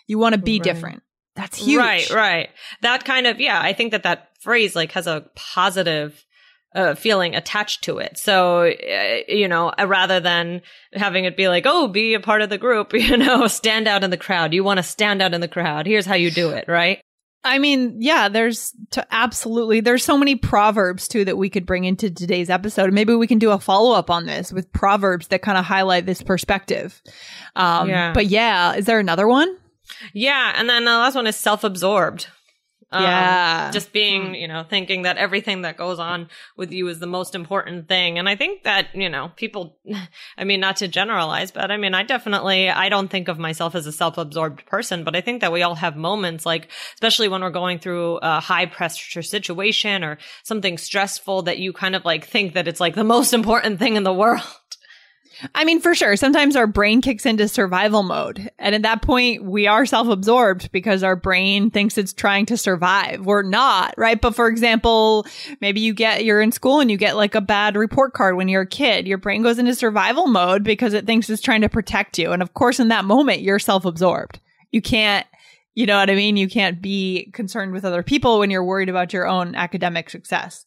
You 0.07 0.17
want 0.17 0.33
to 0.33 0.41
be 0.41 0.53
Right. 0.55 0.63
different. 0.63 1.03
That's 1.35 1.57
huge. 1.57 1.79
Right, 1.79 2.09
right. 2.11 2.49
That 2.81 3.05
kind 3.05 3.27
of, 3.27 3.39
yeah, 3.39 3.59
I 3.61 3.73
think 3.73 3.91
that 3.91 4.03
that 4.03 4.29
phrase 4.39 4.75
like 4.75 4.93
has 4.93 5.07
a 5.07 5.25
positive 5.35 6.25
uh, 6.73 6.93
feeling 6.95 7.35
attached 7.35 7.83
to 7.85 7.99
it. 7.99 8.17
So, 8.17 8.63
uh, 8.63 9.17
you 9.27 9.47
know, 9.47 9.71
uh, 9.79 9.87
rather 9.87 10.19
than 10.19 10.61
having 10.93 11.25
it 11.25 11.37
be 11.37 11.47
like, 11.47 11.63
oh, 11.65 11.87
be 11.87 12.13
a 12.13 12.19
part 12.19 12.41
of 12.41 12.49
the 12.49 12.57
group, 12.57 12.93
you 12.93 13.17
know, 13.17 13.47
stand 13.47 13.87
out 13.87 14.03
in 14.03 14.11
the 14.11 14.17
crowd. 14.17 14.53
You 14.53 14.63
want 14.63 14.77
to 14.77 14.83
stand 14.83 15.21
out 15.21 15.33
in 15.33 15.41
the 15.41 15.47
crowd. 15.47 15.87
Here's 15.87 16.05
how 16.05 16.15
you 16.15 16.31
do 16.31 16.49
it, 16.49 16.65
right? 16.67 17.01
I 17.45 17.59
mean, 17.59 17.97
yeah, 18.01 18.27
there's 18.27 18.73
to 18.91 19.05
absolutely 19.13 19.79
there's 19.79 20.03
so 20.03 20.17
many 20.17 20.35
proverbs 20.35 21.07
too 21.07 21.23
that 21.25 21.37
we 21.37 21.49
could 21.49 21.67
bring 21.67 21.83
into 21.85 22.09
today's 22.09 22.49
episode. 22.49 22.91
Maybe 22.91 23.13
we 23.13 23.27
can 23.27 23.37
do 23.37 23.51
a 23.51 23.59
follow 23.59 23.95
up 23.95 24.09
on 24.09 24.25
this 24.25 24.51
with 24.51 24.73
proverbs 24.73 25.27
that 25.27 25.43
kind 25.43 25.55
of 25.57 25.63
highlight 25.63 26.07
this 26.07 26.23
perspective. 26.23 27.03
Um 27.55 27.87
Yeah. 27.87 28.13
but 28.13 28.25
yeah, 28.25 28.73
is 28.73 28.85
there 28.85 28.97
another 28.99 29.27
one? 29.27 29.55
Yeah. 30.13 30.53
And 30.55 30.69
then 30.69 30.85
the 30.85 30.91
last 30.91 31.15
one 31.15 31.27
is 31.27 31.35
self 31.35 31.63
absorbed. 31.63 32.27
Um, 32.91 33.03
yeah. 33.03 33.71
Just 33.71 33.91
being, 33.91 34.27
hmm. 34.27 34.33
you 34.35 34.47
know, 34.47 34.63
thinking 34.63 35.01
that 35.01 35.17
everything 35.17 35.63
that 35.63 35.75
goes 35.75 35.99
on 35.99 36.29
with 36.55 36.71
you 36.71 36.87
is 36.87 36.99
the 36.99 37.07
most 37.07 37.35
important 37.35 37.87
thing. 37.87 38.17
And 38.19 38.29
I 38.29 38.35
think 38.35 38.63
that, 38.63 38.87
you 38.93 39.09
know, 39.09 39.31
people, 39.35 39.77
I 40.37 40.43
mean, 40.43 40.59
not 40.59 40.77
to 40.77 40.87
generalize, 40.87 41.51
but 41.51 41.71
I 41.71 41.77
mean, 41.77 41.93
I 41.93 42.03
definitely, 42.03 42.69
I 42.69 42.89
don't 42.89 43.09
think 43.09 43.27
of 43.27 43.39
myself 43.39 43.75
as 43.75 43.85
a 43.85 43.91
self-absorbed 43.91 44.65
person, 44.67 45.03
but 45.03 45.15
I 45.15 45.21
think 45.21 45.41
that 45.41 45.51
we 45.51 45.63
all 45.63 45.75
have 45.75 45.97
moments 45.97 46.45
like, 46.45 46.69
especially 46.93 47.27
when 47.27 47.41
we're 47.41 47.49
going 47.49 47.79
through 47.79 48.17
a 48.21 48.39
high 48.39 48.65
pressure 48.65 49.23
situation 49.23 50.03
or 50.03 50.17
something 50.43 50.77
stressful 50.77 51.43
that 51.43 51.57
you 51.57 51.73
kind 51.73 51.95
of 51.95 52.05
like 52.05 52.25
think 52.25 52.53
that 52.53 52.67
it's 52.67 52.79
like 52.79 52.95
the 52.95 53.03
most 53.03 53.33
important 53.39 53.79
thing 53.79 53.95
in 53.95 54.03
the 54.03 54.13
world. 54.13 54.41
I 55.53 55.65
mean, 55.65 55.81
for 55.81 55.93
sure. 55.93 56.15
Sometimes 56.15 56.55
our 56.55 56.67
brain 56.67 57.01
kicks 57.01 57.25
into 57.25 57.47
survival 57.47 58.03
mode. 58.03 58.49
And 58.57 58.73
at 58.73 58.83
that 58.83 59.01
point, 59.01 59.43
we 59.43 59.67
are 59.67 59.85
self 59.85 60.07
absorbed 60.07 60.71
because 60.71 61.03
our 61.03 61.15
brain 61.15 61.69
thinks 61.71 61.97
it's 61.97 62.13
trying 62.13 62.45
to 62.47 62.57
survive. 62.57 63.25
We're 63.25 63.41
not, 63.41 63.93
right? 63.97 64.19
But 64.19 64.35
for 64.35 64.47
example, 64.47 65.25
maybe 65.61 65.81
you 65.81 65.93
get, 65.93 66.23
you're 66.23 66.41
in 66.41 66.51
school 66.51 66.79
and 66.79 66.89
you 66.89 66.97
get 66.97 67.15
like 67.15 67.35
a 67.35 67.41
bad 67.41 67.75
report 67.75 68.13
card 68.13 68.37
when 68.37 68.47
you're 68.47 68.61
a 68.61 68.67
kid. 68.67 69.07
Your 69.07 69.17
brain 69.17 69.43
goes 69.43 69.59
into 69.59 69.75
survival 69.75 70.27
mode 70.27 70.63
because 70.63 70.93
it 70.93 71.05
thinks 71.05 71.29
it's 71.29 71.41
trying 71.41 71.61
to 71.61 71.69
protect 71.69 72.17
you. 72.17 72.31
And 72.31 72.41
of 72.41 72.53
course, 72.53 72.79
in 72.79 72.87
that 72.89 73.05
moment, 73.05 73.41
you're 73.41 73.59
self 73.59 73.85
absorbed. 73.85 74.39
You 74.71 74.81
can't, 74.81 75.25
you 75.73 75.85
know 75.85 75.97
what 75.97 76.09
I 76.09 76.15
mean? 76.15 76.37
You 76.37 76.47
can't 76.47 76.81
be 76.81 77.29
concerned 77.33 77.73
with 77.73 77.85
other 77.85 78.03
people 78.03 78.39
when 78.39 78.49
you're 78.49 78.63
worried 78.63 78.89
about 78.89 79.13
your 79.13 79.27
own 79.27 79.55
academic 79.55 80.09
success 80.09 80.65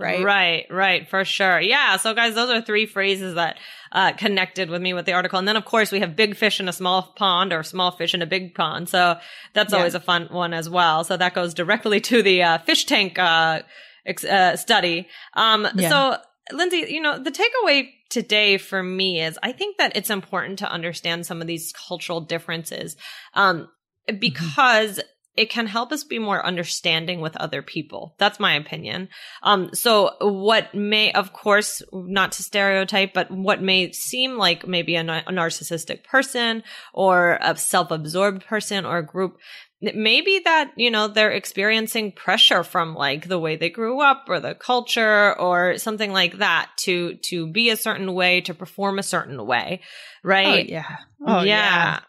right? 0.00 0.24
Right, 0.24 0.66
right, 0.70 1.08
for 1.08 1.24
sure. 1.24 1.60
Yeah. 1.60 1.96
So 1.96 2.14
guys, 2.14 2.34
those 2.34 2.50
are 2.50 2.62
three 2.62 2.86
phrases 2.86 3.34
that 3.34 3.58
uh, 3.92 4.12
connected 4.12 4.70
with 4.70 4.80
me 4.80 4.94
with 4.94 5.06
the 5.06 5.12
article. 5.12 5.38
And 5.38 5.46
then 5.46 5.56
of 5.56 5.64
course 5.64 5.92
we 5.92 6.00
have 6.00 6.16
big 6.16 6.36
fish 6.36 6.58
in 6.60 6.68
a 6.68 6.72
small 6.72 7.12
pond 7.16 7.52
or 7.52 7.62
small 7.62 7.90
fish 7.90 8.14
in 8.14 8.22
a 8.22 8.26
big 8.26 8.54
pond. 8.54 8.88
So 8.88 9.18
that's 9.52 9.72
yeah. 9.72 9.78
always 9.78 9.94
a 9.94 10.00
fun 10.00 10.28
one 10.30 10.54
as 10.54 10.68
well. 10.68 11.04
So 11.04 11.16
that 11.16 11.34
goes 11.34 11.54
directly 11.54 12.00
to 12.00 12.22
the 12.22 12.42
uh, 12.42 12.58
fish 12.58 12.86
tank 12.86 13.18
uh, 13.18 13.62
ex- 14.06 14.24
uh, 14.24 14.56
study. 14.56 15.08
Um, 15.34 15.68
yeah. 15.74 15.88
So 15.88 16.16
Lindsay, 16.56 16.86
you 16.88 17.00
know, 17.00 17.22
the 17.22 17.30
takeaway 17.30 17.90
today 18.08 18.58
for 18.58 18.82
me 18.82 19.22
is 19.22 19.38
I 19.42 19.52
think 19.52 19.78
that 19.78 19.96
it's 19.96 20.10
important 20.10 20.58
to 20.60 20.70
understand 20.70 21.26
some 21.26 21.40
of 21.40 21.46
these 21.46 21.72
cultural 21.72 22.20
differences. 22.20 22.96
Um, 23.34 23.68
mm-hmm. 24.08 24.18
because 24.18 25.00
it 25.36 25.48
can 25.48 25.66
help 25.66 25.92
us 25.92 26.04
be 26.04 26.18
more 26.18 26.44
understanding 26.44 27.20
with 27.20 27.36
other 27.36 27.62
people. 27.62 28.14
That's 28.18 28.40
my 28.40 28.54
opinion. 28.54 29.08
Um, 29.42 29.70
so 29.72 30.16
what 30.20 30.74
may, 30.74 31.12
of 31.12 31.32
course, 31.32 31.82
not 31.92 32.32
to 32.32 32.42
stereotype, 32.42 33.14
but 33.14 33.30
what 33.30 33.62
may 33.62 33.92
seem 33.92 34.36
like 34.36 34.66
maybe 34.66 34.96
a, 34.96 35.00
a 35.00 35.32
narcissistic 35.32 36.04
person 36.04 36.62
or 36.92 37.38
a 37.40 37.56
self-absorbed 37.56 38.44
person 38.44 38.84
or 38.84 38.98
a 38.98 39.06
group, 39.06 39.38
maybe 39.80 40.40
that, 40.44 40.72
you 40.76 40.90
know, 40.90 41.06
they're 41.06 41.30
experiencing 41.30 42.12
pressure 42.12 42.64
from 42.64 42.94
like 42.94 43.28
the 43.28 43.38
way 43.38 43.56
they 43.56 43.70
grew 43.70 44.02
up 44.02 44.24
or 44.28 44.40
the 44.40 44.54
culture 44.54 45.38
or 45.38 45.78
something 45.78 46.12
like 46.12 46.38
that 46.38 46.70
to, 46.78 47.14
to 47.22 47.46
be 47.46 47.70
a 47.70 47.76
certain 47.76 48.12
way, 48.12 48.40
to 48.42 48.52
perform 48.52 48.98
a 48.98 49.04
certain 49.04 49.46
way. 49.46 49.80
Right. 50.22 50.66
Oh, 50.68 50.72
yeah. 50.72 50.96
Oh, 51.24 51.42
yeah. 51.42 51.44
yeah. 51.44 52.00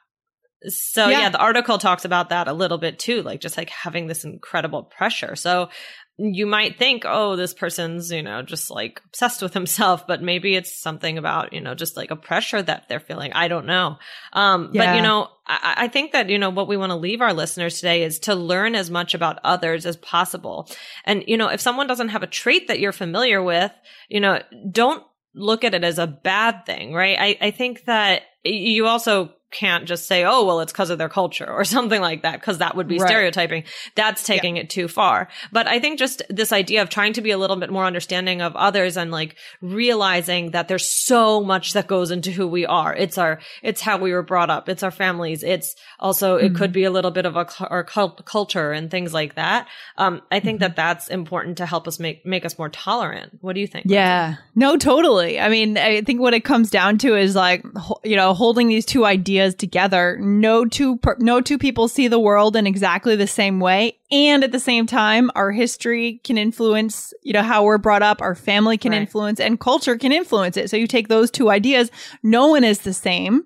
So 0.67 1.07
yeah. 1.07 1.21
yeah. 1.21 1.29
the 1.29 1.39
article 1.39 1.77
talks 1.77 2.05
about 2.05 2.29
that 2.29 2.47
a 2.47 2.53
little 2.53 2.77
bit 2.77 2.99
too, 2.99 3.23
like 3.23 3.41
just 3.41 3.57
like 3.57 3.69
having 3.69 4.07
this 4.07 4.23
incredible 4.23 4.83
pressure. 4.83 5.35
So 5.35 5.69
you 6.17 6.45
might 6.45 6.77
think, 6.77 7.03
oh, 7.07 7.35
this 7.35 7.53
person's, 7.53 8.11
you 8.11 8.21
know, 8.21 8.43
just 8.43 8.69
like 8.69 9.01
obsessed 9.05 9.41
with 9.41 9.55
himself, 9.55 10.05
but 10.05 10.21
maybe 10.21 10.55
it's 10.55 10.79
something 10.79 11.17
about, 11.17 11.53
you 11.53 11.61
know, 11.61 11.73
just 11.73 11.97
like 11.97 12.11
a 12.11 12.15
pressure 12.15 12.61
that 12.61 12.87
they're 12.87 12.99
feeling. 12.99 13.33
I 13.33 13.47
don't 13.47 13.65
know. 13.65 13.97
Um, 14.33 14.69
yeah. 14.71 14.85
but 14.85 14.95
you 14.97 15.01
know, 15.01 15.29
I, 15.47 15.73
I 15.77 15.87
think 15.87 16.11
that, 16.11 16.29
you 16.29 16.37
know, 16.37 16.51
what 16.51 16.67
we 16.67 16.77
want 16.77 16.91
to 16.91 16.95
leave 16.95 17.21
our 17.21 17.33
listeners 17.33 17.77
today 17.77 18.03
is 18.03 18.19
to 18.19 18.35
learn 18.35 18.75
as 18.75 18.91
much 18.91 19.15
about 19.15 19.39
others 19.43 19.87
as 19.87 19.97
possible. 19.97 20.69
And, 21.05 21.23
you 21.25 21.37
know, 21.37 21.47
if 21.47 21.61
someone 21.61 21.87
doesn't 21.87 22.09
have 22.09 22.23
a 22.23 22.27
trait 22.27 22.67
that 22.67 22.79
you're 22.79 22.91
familiar 22.91 23.41
with, 23.41 23.71
you 24.07 24.19
know, 24.19 24.43
don't 24.69 25.03
look 25.33 25.63
at 25.63 25.73
it 25.73 25.83
as 25.83 25.97
a 25.97 26.07
bad 26.07 26.65
thing, 26.67 26.93
right? 26.93 27.17
I, 27.19 27.47
I 27.47 27.51
think 27.51 27.85
that 27.85 28.23
you 28.43 28.85
also 28.85 29.33
can't 29.51 29.85
just 29.85 30.07
say, 30.07 30.23
oh, 30.23 30.45
well, 30.45 30.61
it's 30.61 30.71
because 30.71 30.89
of 30.89 30.97
their 30.97 31.09
culture 31.09 31.49
or 31.49 31.63
something 31.65 32.01
like 32.01 32.23
that, 32.23 32.39
because 32.39 32.59
that 32.59 32.75
would 32.75 32.87
be 32.87 32.97
right. 32.97 33.07
stereotyping. 33.07 33.63
That's 33.95 34.23
taking 34.23 34.55
yeah. 34.55 34.63
it 34.63 34.69
too 34.69 34.87
far. 34.87 35.27
But 35.51 35.67
I 35.67 35.79
think 35.79 35.99
just 35.99 36.21
this 36.29 36.51
idea 36.51 36.81
of 36.81 36.89
trying 36.89 37.13
to 37.13 37.21
be 37.21 37.31
a 37.31 37.37
little 37.37 37.55
bit 37.57 37.71
more 37.71 37.85
understanding 37.85 38.41
of 38.41 38.55
others 38.55 38.97
and 38.97 39.11
like 39.11 39.35
realizing 39.61 40.51
that 40.51 40.67
there's 40.67 40.89
so 40.89 41.43
much 41.43 41.73
that 41.73 41.87
goes 41.87 42.11
into 42.11 42.31
who 42.31 42.47
we 42.47 42.65
are. 42.65 42.95
It's 42.95 43.17
our, 43.17 43.39
it's 43.61 43.81
how 43.81 43.97
we 43.97 44.13
were 44.13 44.23
brought 44.23 44.49
up. 44.49 44.69
It's 44.69 44.83
our 44.83 44.91
families. 44.91 45.43
It's 45.43 45.75
also, 45.99 46.37
mm-hmm. 46.37 46.47
it 46.47 46.55
could 46.55 46.71
be 46.71 46.83
a 46.83 46.91
little 46.91 47.11
bit 47.11 47.25
of 47.25 47.35
a, 47.35 47.47
our 47.69 47.83
cult- 47.83 48.25
culture 48.25 48.71
and 48.71 48.89
things 48.89 49.13
like 49.13 49.35
that. 49.35 49.67
Um, 49.97 50.21
I 50.31 50.39
think 50.39 50.57
mm-hmm. 50.57 50.67
that 50.67 50.75
that's 50.75 51.07
important 51.09 51.57
to 51.57 51.65
help 51.65 51.87
us 51.87 51.99
make, 51.99 52.25
make 52.25 52.45
us 52.45 52.57
more 52.57 52.69
tolerant. 52.69 53.37
What 53.41 53.53
do 53.53 53.59
you 53.59 53.67
think? 53.67 53.85
Yeah. 53.89 54.35
No, 54.55 54.77
totally. 54.77 55.39
I 55.39 55.49
mean, 55.49 55.77
I 55.77 56.01
think 56.01 56.21
what 56.21 56.33
it 56.33 56.43
comes 56.43 56.69
down 56.69 56.97
to 56.99 57.15
is 57.15 57.35
like, 57.35 57.63
you 58.03 58.15
know, 58.15 58.33
holding 58.33 58.67
these 58.67 58.85
two 58.85 59.05
ideas 59.05 59.40
ideas 59.41 59.55
together. 59.55 60.17
No 60.19 60.65
two 60.65 60.97
per- 60.97 61.17
no 61.19 61.41
two 61.41 61.57
people 61.57 61.87
see 61.87 62.07
the 62.07 62.19
world 62.19 62.55
in 62.55 62.67
exactly 62.67 63.15
the 63.15 63.27
same 63.27 63.59
way, 63.59 63.97
and 64.11 64.43
at 64.43 64.51
the 64.51 64.59
same 64.59 64.85
time, 64.85 65.31
our 65.35 65.51
history 65.51 66.21
can 66.23 66.37
influence, 66.37 67.13
you 67.23 67.33
know, 67.33 67.43
how 67.43 67.63
we're 67.63 67.77
brought 67.77 68.03
up. 68.03 68.21
Our 68.21 68.35
family 68.35 68.77
can 68.77 68.91
right. 68.91 69.01
influence, 69.01 69.39
and 69.39 69.59
culture 69.59 69.97
can 69.97 70.11
influence 70.11 70.57
it. 70.57 70.69
So 70.69 70.77
you 70.77 70.87
take 70.87 71.07
those 71.07 71.31
two 71.31 71.49
ideas. 71.49 71.91
No 72.23 72.47
one 72.47 72.63
is 72.63 72.79
the 72.79 72.93
same, 72.93 73.43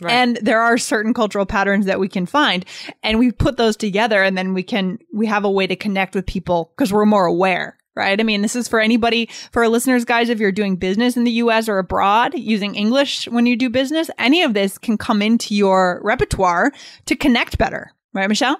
right. 0.00 0.12
and 0.12 0.38
there 0.42 0.60
are 0.60 0.78
certain 0.78 1.14
cultural 1.14 1.46
patterns 1.46 1.86
that 1.86 2.00
we 2.00 2.08
can 2.08 2.26
find, 2.26 2.64
and 3.02 3.18
we 3.18 3.32
put 3.32 3.56
those 3.56 3.76
together, 3.76 4.22
and 4.22 4.36
then 4.36 4.54
we 4.54 4.62
can 4.62 4.98
we 5.12 5.26
have 5.26 5.44
a 5.44 5.50
way 5.50 5.66
to 5.66 5.76
connect 5.76 6.14
with 6.14 6.26
people 6.26 6.72
because 6.76 6.92
we're 6.92 7.06
more 7.06 7.26
aware 7.26 7.77
right? 7.98 8.18
I 8.18 8.22
mean, 8.22 8.40
this 8.40 8.56
is 8.56 8.68
for 8.68 8.80
anybody, 8.80 9.28
for 9.50 9.62
our 9.64 9.68
listeners, 9.68 10.04
guys, 10.04 10.28
if 10.28 10.38
you're 10.38 10.52
doing 10.52 10.76
business 10.76 11.16
in 11.16 11.24
the 11.24 11.32
US 11.32 11.68
or 11.68 11.78
abroad 11.78 12.32
using 12.34 12.76
English 12.76 13.26
when 13.28 13.44
you 13.44 13.56
do 13.56 13.68
business, 13.68 14.08
any 14.18 14.42
of 14.42 14.54
this 14.54 14.78
can 14.78 14.96
come 14.96 15.20
into 15.20 15.54
your 15.54 16.00
repertoire 16.02 16.72
to 17.06 17.16
connect 17.16 17.58
better, 17.58 17.92
right, 18.14 18.28
Michelle? 18.28 18.58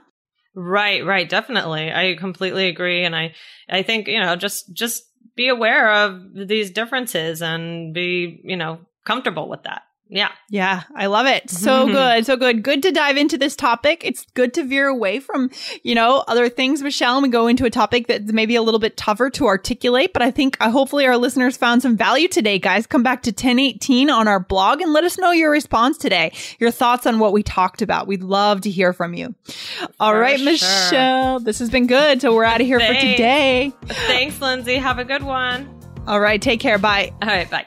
Right, 0.55 1.07
right, 1.07 1.29
definitely. 1.29 1.93
I 1.93 2.17
completely 2.19 2.67
agree. 2.67 3.05
And 3.05 3.15
I, 3.15 3.35
I 3.71 3.83
think, 3.83 4.09
you 4.09 4.21
know, 4.21 4.35
just, 4.35 4.73
just 4.73 5.05
be 5.37 5.49
aware 5.49 5.93
of 5.93 6.21
these 6.35 6.73
differences 6.73 7.41
and 7.41 7.95
be, 7.95 8.41
you 8.43 8.57
know, 8.57 8.81
comfortable 9.05 9.49
with 9.49 9.63
that. 9.63 9.83
Yeah. 10.11 10.31
Yeah. 10.49 10.85
I 10.95 11.07
love 11.07 11.27
it. 11.27 11.51
So 11.51 11.87
good. 11.87 12.25
So 12.25 12.37
good. 12.37 12.63
Good 12.63 12.83
to 12.85 12.93
dive 12.93 13.17
into 13.17 13.37
this 13.37 13.55
topic. 13.55 14.03
It's 14.05 14.25
good 14.35 14.55
to 14.55 14.65
veer 14.65 14.87
away 14.87 15.21
from, 15.21 15.51
you 15.83 15.95
know, 15.95 16.25
other 16.27 16.49
things, 16.49 16.83
Michelle, 16.83 17.17
and 17.17 17.23
we 17.23 17.29
go 17.29 17.47
into 17.47 17.67
a 17.67 17.71
topic 17.71 18.07
that's 18.07 18.33
maybe 18.33 18.57
a 18.57 18.63
little 18.63 18.81
bit 18.81 18.97
tougher 18.97 19.29
to 19.31 19.47
articulate. 19.47 20.13
But 20.13 20.23
I 20.23 20.31
think 20.31 20.57
uh, 20.61 20.71
hopefully 20.71 21.07
our 21.07 21.17
listeners 21.17 21.57
found 21.57 21.83
some 21.83 21.97
value 21.97 22.29
today, 22.29 22.59
guys. 22.59 22.87
Come 22.87 23.03
back 23.03 23.23
to 23.25 23.31
1018 23.31 24.09
on 24.09 24.29
our 24.29 24.41
blog 24.41 24.81
and 24.81 24.93
let 24.93 25.05
us 25.05 25.19
know 25.19 25.31
your 25.31 25.51
response 25.51 25.99
today, 25.99 26.33
your 26.59 26.71
thoughts 26.71 27.07
on 27.07 27.19
what 27.19 27.33
we 27.33 27.43
talked 27.43 27.83
about. 27.83 28.07
We'd 28.07 28.23
love 28.23 28.63
to 28.63 28.71
hear 28.71 28.95
from 28.95 29.15
you. 29.15 29.35
All 30.01 30.13
for 30.13 30.21
right, 30.21 30.39
sure. 30.39 30.53
Michelle. 30.53 31.41
This 31.41 31.59
has 31.59 31.69
been 31.69 31.87
good. 31.87 32.23
So 32.23 32.35
we're 32.35 32.45
out 32.45 32.61
of 32.61 32.67
here 32.67 32.79
Thanks. 32.79 33.03
for 33.03 33.11
today. 33.11 33.73
Thanks, 33.87 34.41
Lindsay. 34.41 34.77
Have 34.77 34.99
a 34.99 35.05
good 35.05 35.23
one. 35.23 35.75
All 36.07 36.21
right. 36.21 36.41
Take 36.41 36.61
care. 36.61 36.79
Bye. 36.79 37.13
All 37.21 37.29
right. 37.29 37.51
Bye. 37.51 37.67